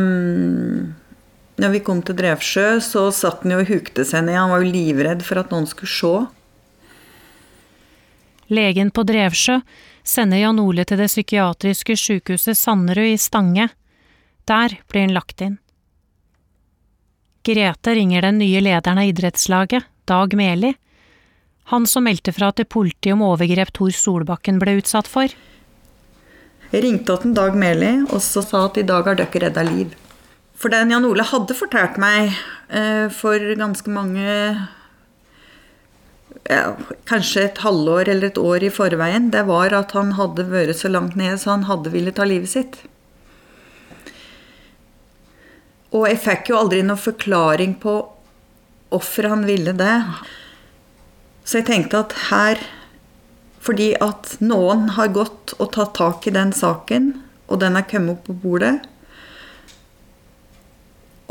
mm, 0.00 0.92
når 1.60 1.74
vi 1.74 1.80
kom 1.84 2.00
til 2.04 2.16
Drevsjø, 2.16 2.66
så 2.80 3.08
satt 3.12 3.42
han 3.44 3.52
jo 3.54 3.60
og 3.60 3.68
hukte 3.68 4.06
seg 4.08 4.24
ned. 4.24 4.38
Han 4.38 4.52
var 4.54 4.62
jo 4.62 4.72
livredd 4.72 5.24
for 5.26 5.42
at 5.42 5.52
noen 5.52 5.68
skulle 5.68 5.92
se. 5.92 6.14
Legen 8.52 8.92
på 8.92 9.04
Drevsjø 9.08 9.60
sender 10.04 10.42
Jan 10.42 10.60
Ole 10.62 10.84
til 10.88 11.00
det 11.00 11.10
psykiatriske 11.12 11.96
sykehuset 11.98 12.58
Sanderud 12.58 13.12
i 13.12 13.18
Stange. 13.20 13.68
Der 14.48 14.78
blir 14.88 15.06
han 15.06 15.14
lagt 15.14 15.44
inn. 15.44 15.58
Grete 17.42 17.94
ringer 17.98 18.22
den 18.22 18.38
nye 18.38 18.60
lederen 18.62 19.00
av 19.02 19.10
idrettslaget, 19.10 19.86
Dag 20.06 20.34
Meli. 20.38 20.72
Han 21.70 21.86
som 21.86 22.04
meldte 22.06 22.34
fra 22.34 22.50
til 22.54 22.66
politiet 22.66 23.14
om 23.14 23.24
overgrep 23.26 23.72
Tor 23.74 23.94
Solbakken 23.94 24.58
ble 24.62 24.76
utsatt 24.80 25.10
for. 25.10 25.30
Jeg 26.72 26.84
ringte 26.84 27.16
til 27.22 27.34
Dag 27.36 27.56
Meli 27.58 27.92
og 28.08 28.20
så 28.24 28.42
sa 28.46 28.66
at 28.68 28.78
i 28.80 28.86
dag 28.86 29.10
har 29.10 29.18
dere 29.18 29.46
redda 29.46 29.64
liv. 29.68 29.92
For 30.62 30.70
den 30.70 30.92
Jan 30.94 31.08
Ole 31.08 31.24
hadde 31.26 31.56
fortalt 31.58 31.96
meg 31.98 32.36
eh, 32.70 33.08
for 33.10 33.42
ganske 33.58 33.90
mange 33.90 34.26
ja, 36.46 36.60
Kanskje 37.10 37.48
et 37.48 37.62
halvår 37.64 38.10
eller 38.12 38.30
et 38.30 38.38
år 38.38 38.66
i 38.66 38.70
forveien, 38.70 39.30
det 39.34 39.42
var 39.48 39.74
at 39.74 39.94
han 39.96 40.14
hadde 40.18 40.46
vært 40.50 40.78
så 40.78 40.90
langt 40.90 41.18
nede 41.18 41.40
så 41.42 41.56
han 41.56 41.66
hadde 41.66 41.90
villet 41.90 42.14
ta 42.18 42.26
livet 42.28 42.50
sitt. 42.52 42.78
Og 45.92 46.06
jeg 46.08 46.22
fikk 46.24 46.52
jo 46.52 46.60
aldri 46.60 46.80
noen 46.86 47.00
forklaring 47.00 47.74
på 47.82 47.96
hvorfor 48.92 49.28
han 49.32 49.42
ville 49.48 49.74
det. 49.76 49.96
Så 51.42 51.58
jeg 51.60 51.68
tenkte 51.72 52.04
at 52.04 52.14
her 52.28 52.62
Fordi 53.62 53.92
at 54.02 54.36
noen 54.42 54.88
har 54.96 55.12
gått 55.14 55.52
og 55.62 55.68
tatt 55.76 55.92
tak 55.94 56.24
i 56.26 56.32
den 56.34 56.50
saken, 56.50 57.12
og 57.46 57.60
den 57.62 57.76
er 57.78 57.86
kommet 57.86 58.16
opp 58.16 58.24
på 58.26 58.34
bordet, 58.42 58.72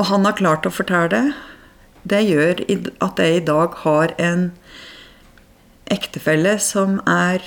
og 0.02 0.08
han 0.08 0.24
har 0.26 0.34
klart 0.34 0.64
å 0.66 0.70
fortelle 0.74 1.20
det, 2.02 2.18
gjør 2.26 2.64
at 3.06 3.20
jeg 3.22 3.36
i 3.36 3.42
dag 3.46 3.76
har 3.84 4.10
en 4.18 4.48
ektefelle 5.94 6.56
som 6.58 6.96
er 7.06 7.44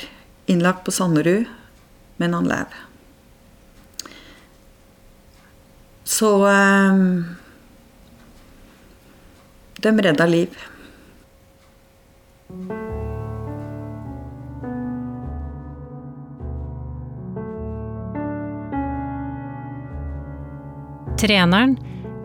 innlagt 0.47 0.85
på 0.87 0.93
Sanderud, 0.95 1.49
men 2.15 2.35
han 2.37 2.47
lever. 2.47 2.77
Så 6.07 6.29
eh, 6.47 7.01
De 9.83 9.91
redda 10.05 10.29
liv. 10.29 10.55
Treneren 21.19 21.75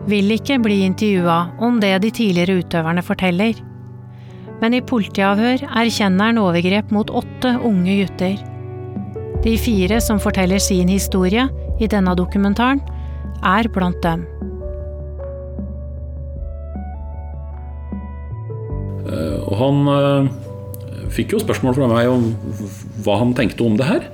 vil 0.09 0.33
ikke 0.33 0.59
bli 0.63 0.81
intervjua 0.85 1.51
om 1.61 1.79
det 1.81 1.93
de 2.03 2.11
tidligere 2.13 2.61
utøverne 2.61 3.03
forteller. 3.05 3.57
Men 4.61 4.75
i 4.77 4.83
politiavhør 4.85 5.65
erkjenner 5.67 6.31
han 6.31 6.41
overgrep 6.41 6.91
mot 6.93 7.09
åtte 7.09 7.55
unge 7.65 7.97
gutter. 8.03 8.37
De 9.41 9.55
fire 9.57 9.97
som 10.01 10.21
forteller 10.21 10.61
sin 10.61 10.89
historie 10.91 11.47
i 11.81 11.89
denne 11.89 12.13
dokumentaren, 12.17 12.81
er 13.41 13.65
blant 13.73 13.97
dem. 14.05 14.27
Eh, 19.09 19.37
og 19.49 19.55
han 19.57 19.79
eh, 19.95 20.29
fikk 21.09 21.33
jo 21.33 21.41
spørsmål 21.41 21.77
fra 21.79 21.89
meg 21.89 22.11
om 22.11 22.27
hva 23.01 23.17
han 23.23 23.33
tenkte 23.37 23.65
om 23.65 23.79
det 23.79 23.89
her. 23.89 24.05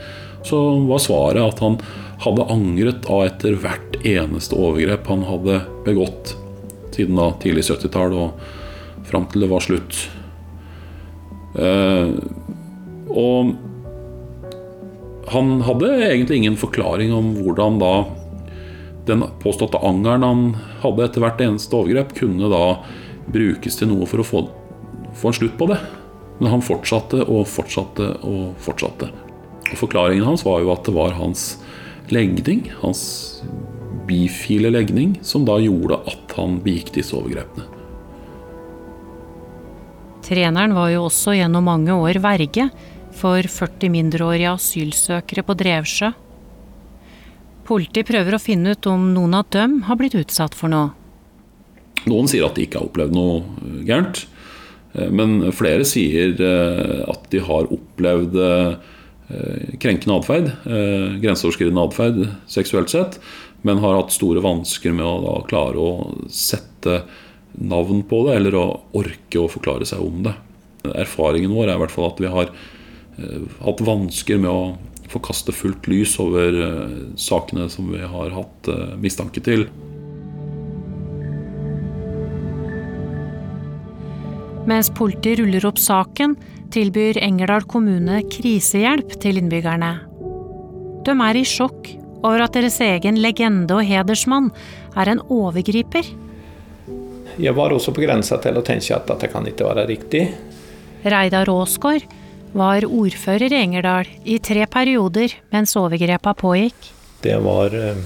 Så 0.47 0.61
var 0.87 1.03
svaret 1.03 1.43
at 1.43 1.59
han 1.59 1.75
hadde 2.23 2.49
angret 2.49 3.05
av 3.11 3.25
etter 3.27 3.57
hvert 3.61 3.97
eneste 4.07 4.57
overgrep 4.57 5.07
han 5.11 5.25
hadde 5.27 5.61
begått 5.85 6.35
siden 6.97 7.19
da 7.19 7.29
tidlig 7.41 7.67
70-tall 7.67 8.15
og 8.17 8.45
fram 9.07 9.27
til 9.29 9.45
det 9.45 9.49
var 9.51 9.61
slutt. 9.63 9.99
Eh, 11.57 12.09
og 13.07 13.53
han 15.31 15.51
hadde 15.67 15.91
egentlig 16.07 16.41
ingen 16.41 16.57
forklaring 16.59 17.13
om 17.13 17.35
hvordan 17.37 17.77
da 17.81 17.93
den 19.07 19.23
påståtte 19.43 19.79
angeren 19.85 20.25
han 20.25 20.41
hadde 20.81 21.05
etter 21.05 21.23
hvert 21.23 21.43
eneste 21.43 21.77
overgrep, 21.77 22.15
kunne 22.17 22.49
da 22.51 22.63
brukes 23.31 23.77
til 23.79 23.91
noe 23.91 24.07
for 24.09 24.23
å 24.23 24.27
få, 24.27 24.43
få 25.15 25.31
en 25.31 25.37
slutt 25.37 25.55
på 25.59 25.69
det. 25.71 25.79
Men 26.41 26.51
han 26.53 26.65
fortsatte 26.65 27.23
og 27.25 27.47
fortsatte 27.49 28.09
og 28.27 28.57
fortsatte. 28.61 29.09
Og 29.67 29.79
Forklaringen 29.79 30.27
hans 30.27 30.43
var 30.47 30.61
jo 30.63 30.73
at 30.73 30.85
det 30.87 30.95
var 30.95 31.15
hans 31.17 31.55
legning, 32.13 32.67
hans 32.81 33.01
bifile 34.07 34.71
legning, 34.71 35.17
som 35.21 35.45
da 35.47 35.57
gjorde 35.59 35.99
at 36.07 36.37
han 36.37 36.59
begikk 36.63 36.93
disse 36.95 37.15
overgrepene. 37.17 37.67
Treneren 40.27 40.75
var 40.75 40.91
jo 40.91 41.05
også 41.07 41.37
gjennom 41.37 41.67
mange 41.69 41.95
år 41.95 42.19
verge 42.23 42.67
for 43.15 43.47
40 43.47 43.91
mindreårige 43.93 44.53
asylsøkere 44.57 45.43
på 45.47 45.55
Drevsjø. 45.57 46.11
Politiet 47.67 48.07
prøver 48.07 48.35
å 48.35 48.41
finne 48.41 48.75
ut 48.75 48.87
om 48.91 49.09
noen 49.15 49.35
av 49.39 49.47
dem 49.51 49.81
har 49.87 49.99
blitt 49.99 50.15
utsatt 50.19 50.55
for 50.55 50.71
noe. 50.71 50.91
Noen 52.07 52.29
sier 52.31 52.45
at 52.47 52.55
de 52.55 52.67
ikke 52.67 52.79
har 52.79 52.87
opplevd 52.87 53.15
noe 53.15 53.39
eh, 53.41 53.79
gærent. 53.87 54.21
Eh, 54.95 55.09
men 55.11 55.39
flere 55.55 55.87
sier 55.87 56.37
eh, 56.39 57.01
at 57.07 57.27
de 57.33 57.41
har 57.43 57.67
opplevd 57.73 58.37
krenkende 59.83 60.15
atferd, 60.15 60.51
grenseoverskridende 61.21 61.83
atferd 61.83 62.19
seksuelt 62.47 62.91
sett, 62.93 63.17
men 63.67 63.81
har 63.83 63.97
hatt 63.97 64.13
store 64.15 64.43
vansker 64.43 64.93
med 64.95 65.03
å 65.03 65.41
klare 65.49 65.81
å 65.81 65.91
sette 66.31 67.01
navn 67.57 68.03
på 68.07 68.21
det, 68.27 68.37
eller 68.39 68.55
å 68.55 68.65
orke 68.95 69.41
å 69.41 69.49
forklare 69.51 69.87
seg 69.89 70.03
om 70.05 70.21
det. 70.27 70.35
Erfaringen 70.93 71.51
vår 71.51 71.71
er 71.71 71.75
i 71.75 71.81
hvert 71.83 71.95
fall 71.95 72.11
at 72.11 72.21
vi 72.23 72.31
har 72.31 72.53
hatt 73.65 73.83
vansker 73.83 74.39
med 74.39 74.51
å 74.51 74.77
få 75.11 75.19
kaste 75.23 75.55
fullt 75.55 75.87
lys 75.89 76.17
over 76.21 76.55
sakene 77.19 77.67
som 77.71 77.91
vi 77.91 78.03
har 78.03 78.31
hatt 78.35 78.71
mistanke 79.01 79.43
til. 79.43 79.67
Mens 84.67 84.89
politiet 84.91 85.39
ruller 85.39 85.63
opp 85.69 85.79
saken, 85.79 86.35
tilbyr 86.73 87.19
Engerdal 87.23 87.65
kommune 87.69 88.21
krisehjelp 88.31 89.15
til 89.23 89.39
innbyggerne. 89.41 89.93
De 91.07 91.15
er 91.23 91.39
i 91.39 91.43
sjokk 91.47 91.89
over 92.23 92.43
at 92.43 92.55
deres 92.57 92.79
egen 92.83 93.19
legende 93.23 93.77
og 93.77 93.85
hedersmann 93.87 94.49
er 94.97 95.13
en 95.13 95.21
overgriper. 95.31 96.09
Jeg 97.37 97.53
var 97.53 97.73
også 97.73 97.93
på 97.93 98.01
grensa 98.01 98.39
til 98.41 98.57
å 98.57 98.65
tenke 98.65 98.95
at 98.95 99.07
dette 99.11 99.29
kan 99.31 99.45
ikke 99.47 99.67
være 99.67 99.87
riktig. 99.91 100.23
Reidar 101.05 101.49
Aasgaard 101.53 102.07
var 102.57 102.85
ordfører 102.87 103.53
i 103.53 103.59
Engerdal 103.61 104.07
i 104.25 104.39
tre 104.43 104.65
perioder 104.71 105.35
mens 105.53 105.75
overgrepa 105.77 106.33
pågikk. 106.37 106.93
Det 107.21 107.35
var 107.43 107.73
eh, 107.75 107.99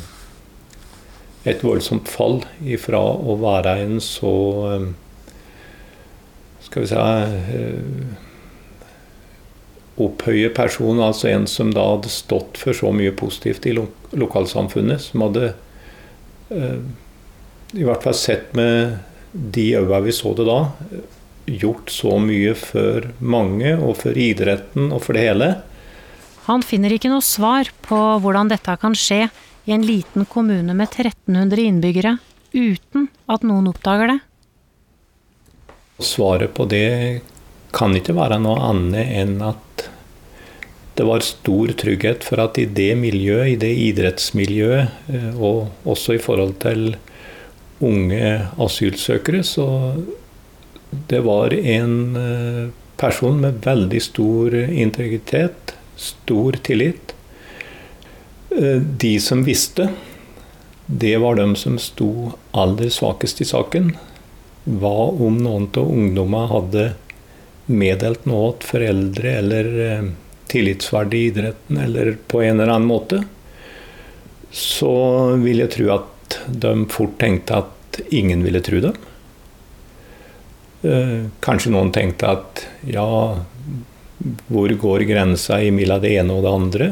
et 1.48 1.64
voldsomt 1.64 2.10
fall 2.12 2.42
ifra 2.62 3.00
å 3.00 3.38
være 3.42 3.78
en 3.86 4.02
så 4.04 4.34
eh, 4.72 4.90
skal 6.68 6.84
vi 6.84 6.92
si 6.92 7.00
eh, 7.00 8.28
opphøye 10.08 10.50
person, 10.56 11.00
altså 11.04 11.30
en 11.32 11.48
som 11.50 11.72
da 11.76 11.84
hadde 11.94 12.12
stått 12.12 12.60
for 12.62 12.78
så 12.78 12.92
mye 12.96 13.14
positivt 13.16 13.68
i 13.70 13.76
lo 13.78 13.88
lokalsamfunnet, 14.12 15.00
som 15.06 15.24
hadde 15.24 15.54
eh, 16.52 16.80
i 17.80 17.86
hvert 17.88 18.04
fall 18.04 18.18
sett 18.18 18.52
med 18.58 18.98
de 19.32 19.70
øynene 19.80 20.02
vi 20.04 20.16
så 20.16 20.34
det 20.36 20.48
da, 20.50 20.60
gjort 21.46 21.92
så 21.92 22.18
mye 22.22 22.54
for 22.60 23.08
mange 23.20 23.72
og 23.78 23.96
for 24.04 24.18
idretten 24.20 24.92
og 24.92 25.06
for 25.06 25.18
det 25.18 25.24
hele. 25.30 25.52
Han 26.50 26.66
finner 26.66 26.94
ikke 26.94 27.12
noe 27.12 27.24
svar 27.24 27.70
på 27.86 28.00
hvordan 28.24 28.52
dette 28.52 28.76
kan 28.82 28.96
skje 28.98 29.24
i 29.70 29.76
en 29.76 29.86
liten 29.86 30.26
kommune 30.26 30.74
med 30.74 30.90
1300 30.90 31.68
innbyggere 31.70 32.18
uten 32.52 33.08
at 33.32 33.46
noen 33.48 33.70
oppdager 33.72 34.12
det. 34.12 34.20
Svaret 36.02 36.54
på 36.58 36.66
det 36.66 37.22
kan 37.76 37.94
ikke 37.96 38.16
være 38.18 38.42
noe 38.42 38.60
annet 38.72 39.14
enn 39.22 39.38
at 39.46 39.86
det 40.96 41.04
var 41.08 41.24
stor 41.24 41.72
trygghet 41.80 42.26
for 42.28 42.42
at 42.44 42.58
i 42.60 42.66
det 42.68 42.92
miljøet, 43.00 43.54
i 43.54 43.60
det 43.60 43.72
idrettsmiljøet, 43.88 44.92
eh, 45.14 45.32
og 45.40 45.72
også 45.88 46.18
i 46.18 46.22
forhold 46.22 46.58
til 46.64 46.96
unge 47.82 48.32
asylsøkere, 48.62 49.44
så 49.48 49.68
det 51.10 51.22
var 51.24 51.56
en 51.56 51.96
eh, 52.20 52.64
person 53.00 53.40
med 53.42 53.64
veldig 53.64 54.02
stor 54.04 54.56
integritet, 54.68 55.76
stor 55.96 56.60
tillit. 56.64 57.16
Eh, 58.52 58.82
de 58.82 59.16
som 59.24 59.46
visste, 59.48 59.88
det 60.92 61.16
var 61.24 61.40
de 61.40 61.48
som 61.56 61.78
sto 61.80 62.34
aller 62.52 62.92
svakest 62.92 63.40
i 63.40 63.48
saken 63.48 63.94
hva 64.66 64.98
om 65.10 65.40
noen 65.42 65.70
av 65.72 65.88
ungdommene 65.88 66.50
hadde 66.52 66.84
meddelt 67.72 68.28
noe 68.28 68.52
til 68.60 68.76
foreldre 68.76 69.32
eller 69.40 69.70
tillitsverdige 70.52 71.22
i 71.22 71.32
idretten 71.32 71.80
eller 71.82 72.16
på 72.28 72.42
en 72.44 72.60
eller 72.60 72.74
annen 72.76 72.90
måte, 72.90 73.22
så 74.52 74.92
vil 75.40 75.64
jeg 75.64 75.74
tro 75.78 75.94
at 75.96 76.42
de 76.48 76.74
fort 76.92 77.16
tenkte 77.20 77.62
at 77.64 78.02
ingen 78.12 78.44
ville 78.44 78.62
tro 78.64 78.82
dem. 78.84 78.98
Eh, 80.82 81.30
kanskje 81.46 81.72
noen 81.76 81.92
tenkte 81.94 82.30
at 82.32 82.66
ja, 82.90 83.08
hvor 84.50 84.74
går 84.84 85.06
grensa 85.10 85.60
mellom 85.74 86.02
det 86.02 86.16
ene 86.18 86.36
og 86.36 86.46
det 86.46 86.56
andre? 86.58 86.90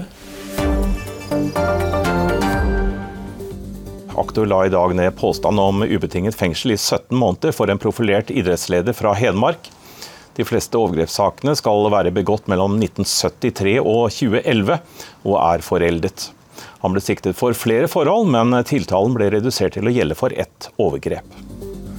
Aktor 4.19 4.45
la 4.45 4.65
i 4.65 4.71
dag 4.73 4.93
ned 4.95 5.15
påstand 5.17 5.59
om 5.59 5.83
ubetinget 5.83 6.37
fengsel 6.37 6.75
i 6.75 6.77
17 6.77 7.15
måneder 7.17 7.55
for 7.55 7.71
en 7.71 7.81
profilert 7.81 8.29
idrettsleder 8.29 8.93
fra 8.93 9.15
Hedmark. 9.17 9.71
De 10.39 10.45
fleste 10.47 10.79
overgrepssakene 10.79 11.51
skal 11.59 11.89
være 11.91 12.13
begått 12.15 12.45
mellom 12.47 12.77
1973 12.79 13.73
og 13.81 14.05
2011, 14.15 14.77
og 15.27 15.33
er 15.35 15.63
foreldet. 15.65 16.29
Han 16.79 16.93
ble 16.95 17.01
siktet 17.03 17.35
for 17.35 17.55
flere 17.59 17.89
forhold, 17.91 18.29
men 18.31 18.55
tiltalen 18.67 19.17
ble 19.17 19.27
redusert 19.33 19.75
til 19.75 19.89
å 19.89 19.91
gjelde 19.91 20.15
for 20.15 20.31
ett 20.31 20.69
overgrep. 20.79 21.27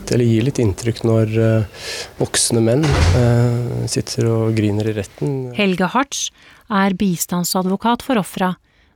Det 0.08 0.18
gir 0.24 0.42
litt 0.42 0.58
inntrykk 0.58 1.04
når 1.06 1.34
uh, 1.38 1.82
voksne 2.18 2.62
menn 2.64 2.82
uh, 2.82 3.84
sitter 3.86 4.26
og 4.26 4.56
griner 4.56 4.88
i 4.88 4.94
retten. 4.96 5.34
Helge 5.54 5.90
Hartz 5.92 6.30
er 6.66 6.96
bistandsadvokat 6.98 8.02
for 8.02 8.18
ofra 8.18 8.54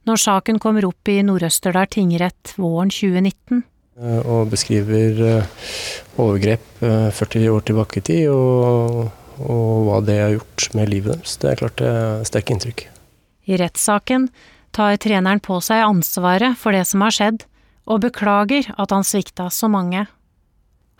når 0.08 0.20
saken 0.20 0.58
kommer 0.60 0.88
opp 0.88 1.12
i 1.12 1.20
Nord-Østerdal 1.24 1.86
tingrett 1.92 2.56
våren 2.56 2.90
2019. 2.90 3.60
Uh, 4.00 4.20
og 4.24 4.50
beskriver 4.50 5.44
overgrep 6.18 6.80
40 6.80 7.46
år 7.52 7.68
tilbake 7.68 8.00
i 8.00 8.06
tid, 8.08 8.32
og, 8.32 9.12
og 9.42 9.86
hva 9.88 10.00
det 10.04 10.18
har 10.20 10.34
gjort 10.36 10.68
med 10.78 10.90
livet 10.92 11.16
deres. 11.16 11.38
Det 11.40 11.50
er 11.50 11.60
klart 11.62 11.80
det 11.80 11.90
er 11.90 12.26
sterke 12.28 12.54
inntrykk. 12.54 12.84
I 13.44 13.58
rettssaken 13.60 14.28
tar 14.74 14.96
treneren 15.02 15.42
på 15.44 15.60
seg 15.62 15.84
ansvaret 15.84 16.58
for 16.58 16.74
det 16.74 16.84
som 16.88 17.04
har 17.04 17.14
skjedd, 17.14 17.44
og 17.84 18.00
beklager 18.06 18.70
at 18.80 18.94
han 18.94 19.04
svikta 19.04 19.50
så 19.52 19.68
mange. 19.68 20.06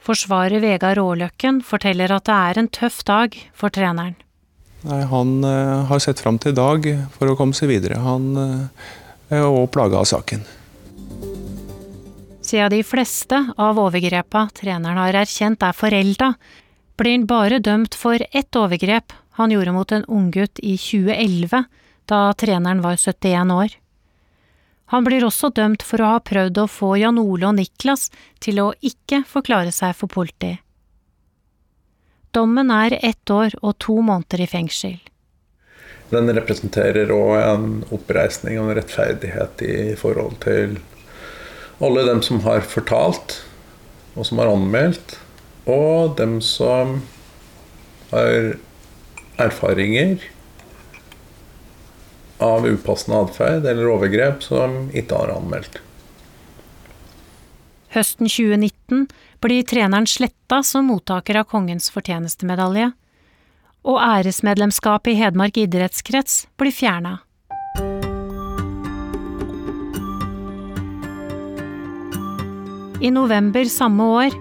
Forsvarer 0.05 0.61
Vegard 0.61 0.99
Råløkken 0.99 1.63
forteller 1.65 2.13
at 2.13 2.27
det 2.29 2.35
er 2.37 2.61
en 2.61 2.69
tøff 2.69 3.01
dag 3.09 3.39
for 3.57 3.73
treneren. 3.73 4.19
Nei, 4.85 5.01
han 5.09 5.39
uh, 5.41 5.87
har 5.89 6.03
sett 6.05 6.21
fram 6.21 6.37
til 6.37 6.53
i 6.53 6.59
dag 6.59 6.91
for 7.15 7.33
å 7.33 7.37
komme 7.39 7.57
seg 7.57 7.71
videre. 7.73 8.03
Han 8.05 8.35
uh, 8.37 8.85
er 9.33 9.47
også 9.47 9.71
plaga 9.73 10.03
av 10.03 10.11
saken. 10.11 10.45
Siden 12.45 12.75
de 12.75 12.83
fleste 12.85 13.39
av 13.57 13.81
overgrepa 13.81 14.45
treneren 14.53 15.01
har 15.01 15.17
erkjent 15.23 15.65
er 15.65 15.73
forelda, 15.73 16.35
blir 16.97 17.19
han 17.19 17.27
bare 17.27 17.59
dømt 17.59 17.95
for 17.99 18.23
ett 18.31 18.57
overgrep 18.57 19.13
han 19.35 19.51
gjorde 19.51 19.73
mot 19.73 19.93
en 19.93 20.05
unggutt 20.05 20.59
i 20.63 20.77
2011, 20.79 21.65
da 22.07 22.19
treneren 22.39 22.83
var 22.83 22.97
71 22.97 23.51
år. 23.51 23.73
Han 24.93 25.05
blir 25.05 25.25
også 25.27 25.49
dømt 25.51 25.83
for 25.83 26.03
å 26.05 26.13
ha 26.13 26.21
prøvd 26.23 26.61
å 26.63 26.69
få 26.71 26.93
Jan 27.01 27.19
Ole 27.19 27.49
og 27.49 27.57
Niklas 27.59 28.13
til 28.45 28.61
å 28.63 28.69
ikke 28.79 29.25
forklare 29.27 29.73
seg 29.75 29.97
for 29.99 30.13
politi. 30.13 30.53
Dommen 32.31 32.71
er 32.71 32.99
ett 33.01 33.31
år 33.31 33.57
og 33.63 33.79
to 33.83 33.99
måneder 34.03 34.45
i 34.45 34.51
fengsel. 34.51 34.95
Den 36.15 36.31
representerer 36.37 37.11
òg 37.11 37.35
en 37.41 37.69
oppreisning 37.95 38.61
og 38.61 38.69
en 38.69 38.79
rettferdighet 38.79 39.67
i 39.67 39.77
forhold 39.99 40.39
til 40.45 40.79
alle 41.83 42.07
dem 42.07 42.23
som 42.23 42.45
har 42.47 42.63
fortalt, 42.63 43.41
og 44.15 44.29
som 44.29 44.39
har 44.39 44.53
anmeldt, 44.53 45.17
og 45.71 46.17
dem 46.19 46.41
som 46.45 46.99
har 48.11 48.55
erfaringer 49.41 50.21
av 52.45 52.67
upassende 52.67 53.23
atferd 53.25 53.67
eller 53.67 53.91
overgrep 53.95 54.43
som 54.45 54.89
ikke 54.93 55.19
har 55.23 55.33
anmeldt. 55.39 55.81
Høsten 57.95 58.27
2019 58.27 59.07
blir 59.45 59.67
treneren 59.71 60.07
sletta 60.11 60.63
som 60.67 60.89
mottaker 60.91 61.39
av 61.39 61.47
Kongens 61.51 61.91
fortjenestemedalje, 61.95 62.91
og 63.85 64.01
æresmedlemskapet 64.01 65.13
i 65.13 65.21
Hedmark 65.21 65.61
idrettskrets 65.61 66.47
blir 66.59 66.75
fjerna. 66.75 67.21
I 73.05 73.11
november 73.13 73.69
samme 73.69 74.05
år 74.17 74.37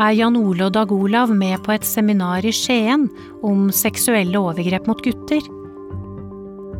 er 0.00 0.16
Jan 0.16 0.36
Ole 0.38 0.68
og 0.68 0.74
Dag 0.74 0.92
Olav 0.94 1.32
med 1.36 1.60
på 1.64 1.74
et 1.74 1.84
seminar 1.86 2.44
i 2.46 2.52
Skien 2.56 3.08
om 3.46 3.68
seksuelle 3.74 4.40
overgrep 4.40 4.88
mot 4.88 5.02
gutter. 5.04 5.44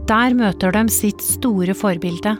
Der 0.08 0.34
møter 0.34 0.72
de 0.74 0.86
sitt 0.90 1.22
store 1.22 1.76
forbilde, 1.76 2.34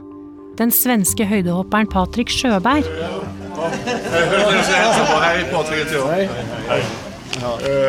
den 0.59 0.73
svenske 0.75 1.27
høydehopperen 1.29 1.91
Patrik 1.93 2.33
Sjøberg. 2.33 2.89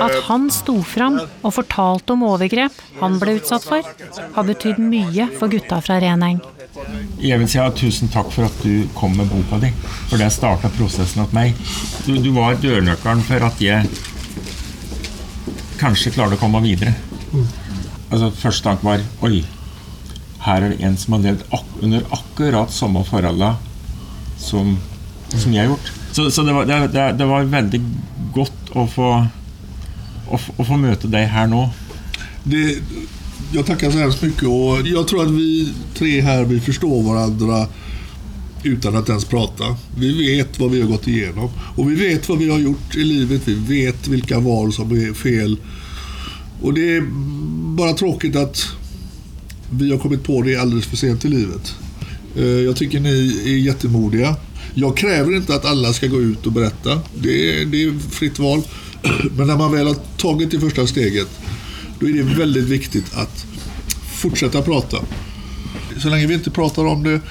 At 0.02 0.18
han 0.28 0.50
sto 0.54 0.78
fram 0.86 1.18
og 1.24 1.56
fortalte 1.56 2.14
om 2.14 2.28
overgrep 2.28 2.76
han 3.02 3.18
ble 3.24 3.40
utsatt 3.40 3.66
for, 3.66 3.88
har 4.36 4.48
betydd 4.48 4.84
mye 4.84 5.32
for 5.40 5.52
gutta 5.52 5.80
fra 5.84 6.00
Reneng. 6.04 6.44
Jeg 6.72 7.36
vil 7.36 7.50
si 7.52 7.58
ja, 7.58 7.66
Tusen 7.76 8.08
takk 8.12 8.30
for 8.32 8.48
at 8.48 8.62
du 8.64 8.86
kom 8.96 9.12
med 9.18 9.28
boka 9.28 9.58
di, 9.60 9.74
for 10.08 10.22
det 10.22 10.30
starta 10.32 10.70
prosessen 10.72 11.20
hos 11.20 11.34
meg. 11.36 11.58
Du, 12.06 12.14
du 12.24 12.30
var 12.36 12.56
dørnøkkelen 12.64 13.24
for 13.28 13.44
at 13.44 13.60
jeg 13.60 13.90
kanskje 15.82 16.14
klarte 16.16 16.38
å 16.38 16.40
komme 16.40 16.62
videre. 16.64 16.94
Altså, 18.08 18.32
Første 18.40 18.70
tanke 18.70 18.88
var 18.88 19.04
oi, 19.28 19.42
her 20.46 20.64
er 20.64 20.72
det 20.72 20.88
en 20.88 20.96
som 21.02 21.18
har 21.18 21.26
levd 21.26 21.44
ak 21.60 21.76
under 21.84 22.08
akkurat 22.16 22.72
samme 22.72 23.04
forholdene 23.08 23.52
som, 24.40 24.78
som 25.36 25.52
jeg 25.52 25.66
har 25.66 25.74
gjort. 25.74 25.92
Så, 26.16 26.30
så 26.32 26.48
det, 26.48 26.56
var, 26.56 26.72
det, 26.72 27.06
det, 27.20 27.28
var, 27.28 27.52
veldig 27.52 27.82
godt 28.36 28.72
å 28.80 28.88
få, 28.88 29.10
å, 30.28 30.40
å 30.40 30.70
få 30.72 30.80
møte 30.80 31.12
deg 31.12 31.28
her 31.36 31.52
nå. 31.52 31.66
Det, 32.48 32.64
jeg 33.52 33.66
takker 33.68 33.92
så 33.92 34.02
hemskt 34.04 34.24
mye. 34.24 34.50
Og 34.50 34.88
jeg 34.88 35.06
tror 35.10 35.26
at 35.26 35.34
vi 35.36 35.70
tre 35.98 36.18
her 36.24 36.46
vil 36.50 36.62
forstå 36.64 36.92
hverandre 37.06 37.66
uten 38.64 38.96
att 38.96 39.10
ens 39.10 39.26
prate. 39.26 39.76
Vi 39.98 40.12
vet 40.18 40.60
hva 40.60 40.68
vi 40.70 40.82
har 40.82 40.90
gått 40.90 41.08
igjennom. 41.08 41.50
Og 41.76 41.88
vi 41.90 41.96
vet 41.96 42.28
hva 42.30 42.38
vi 42.38 42.50
har 42.50 42.60
gjort 42.60 42.96
i 42.96 43.04
livet. 43.04 43.48
Vi 43.48 43.58
vet 43.68 44.08
hvilke 44.08 44.40
val 44.44 44.74
som 44.74 44.92
er 44.96 45.16
fel. 45.18 45.58
Og 46.62 46.76
det 46.78 46.88
er 46.98 47.08
bare 47.78 47.98
tråkig 47.98 48.36
at 48.38 48.62
vi 49.72 49.90
har 49.92 50.00
kommit 50.00 50.24
på 50.24 50.42
det 50.42 50.56
alldeles 50.56 50.86
för 50.86 50.98
sent 50.98 51.26
i 51.26 51.32
livet. 51.32 51.76
Eh, 52.36 52.44
jag 52.44 52.76
tycker 52.76 53.00
ni 53.00 53.42
är 53.46 53.58
jättemodiga. 53.58 54.36
Jag 54.74 54.98
kräver 54.98 55.36
inte 55.36 55.56
att 55.56 55.66
alla 55.66 55.94
ska 55.94 56.08
gå 56.08 56.22
ut 56.22 56.46
och 56.46 56.52
berätta. 56.52 57.00
Det 57.16 57.62
är, 57.62 57.66
det 57.66 57.84
är 57.84 58.00
fritt 58.00 58.40
val. 58.40 58.62
Men 59.38 59.48
när 59.48 59.58
man 59.58 59.72
väl 59.72 59.88
har 59.88 59.98
tagit 60.18 60.52
det 60.52 60.60
första 60.60 60.88
steget, 60.88 61.28
då 62.02 62.10
är 62.10 62.14
det 62.14 62.24
väldigt 62.24 62.66
viktigt 62.66 63.14
att 63.14 63.46
fortsätta 64.22 64.62
prata. 64.62 64.98
Så 65.98 66.10
länge 66.10 66.28
vi 66.28 66.34
inte 66.34 66.52
pratar 66.52 66.86
om 66.86 67.04
det, 67.04 67.22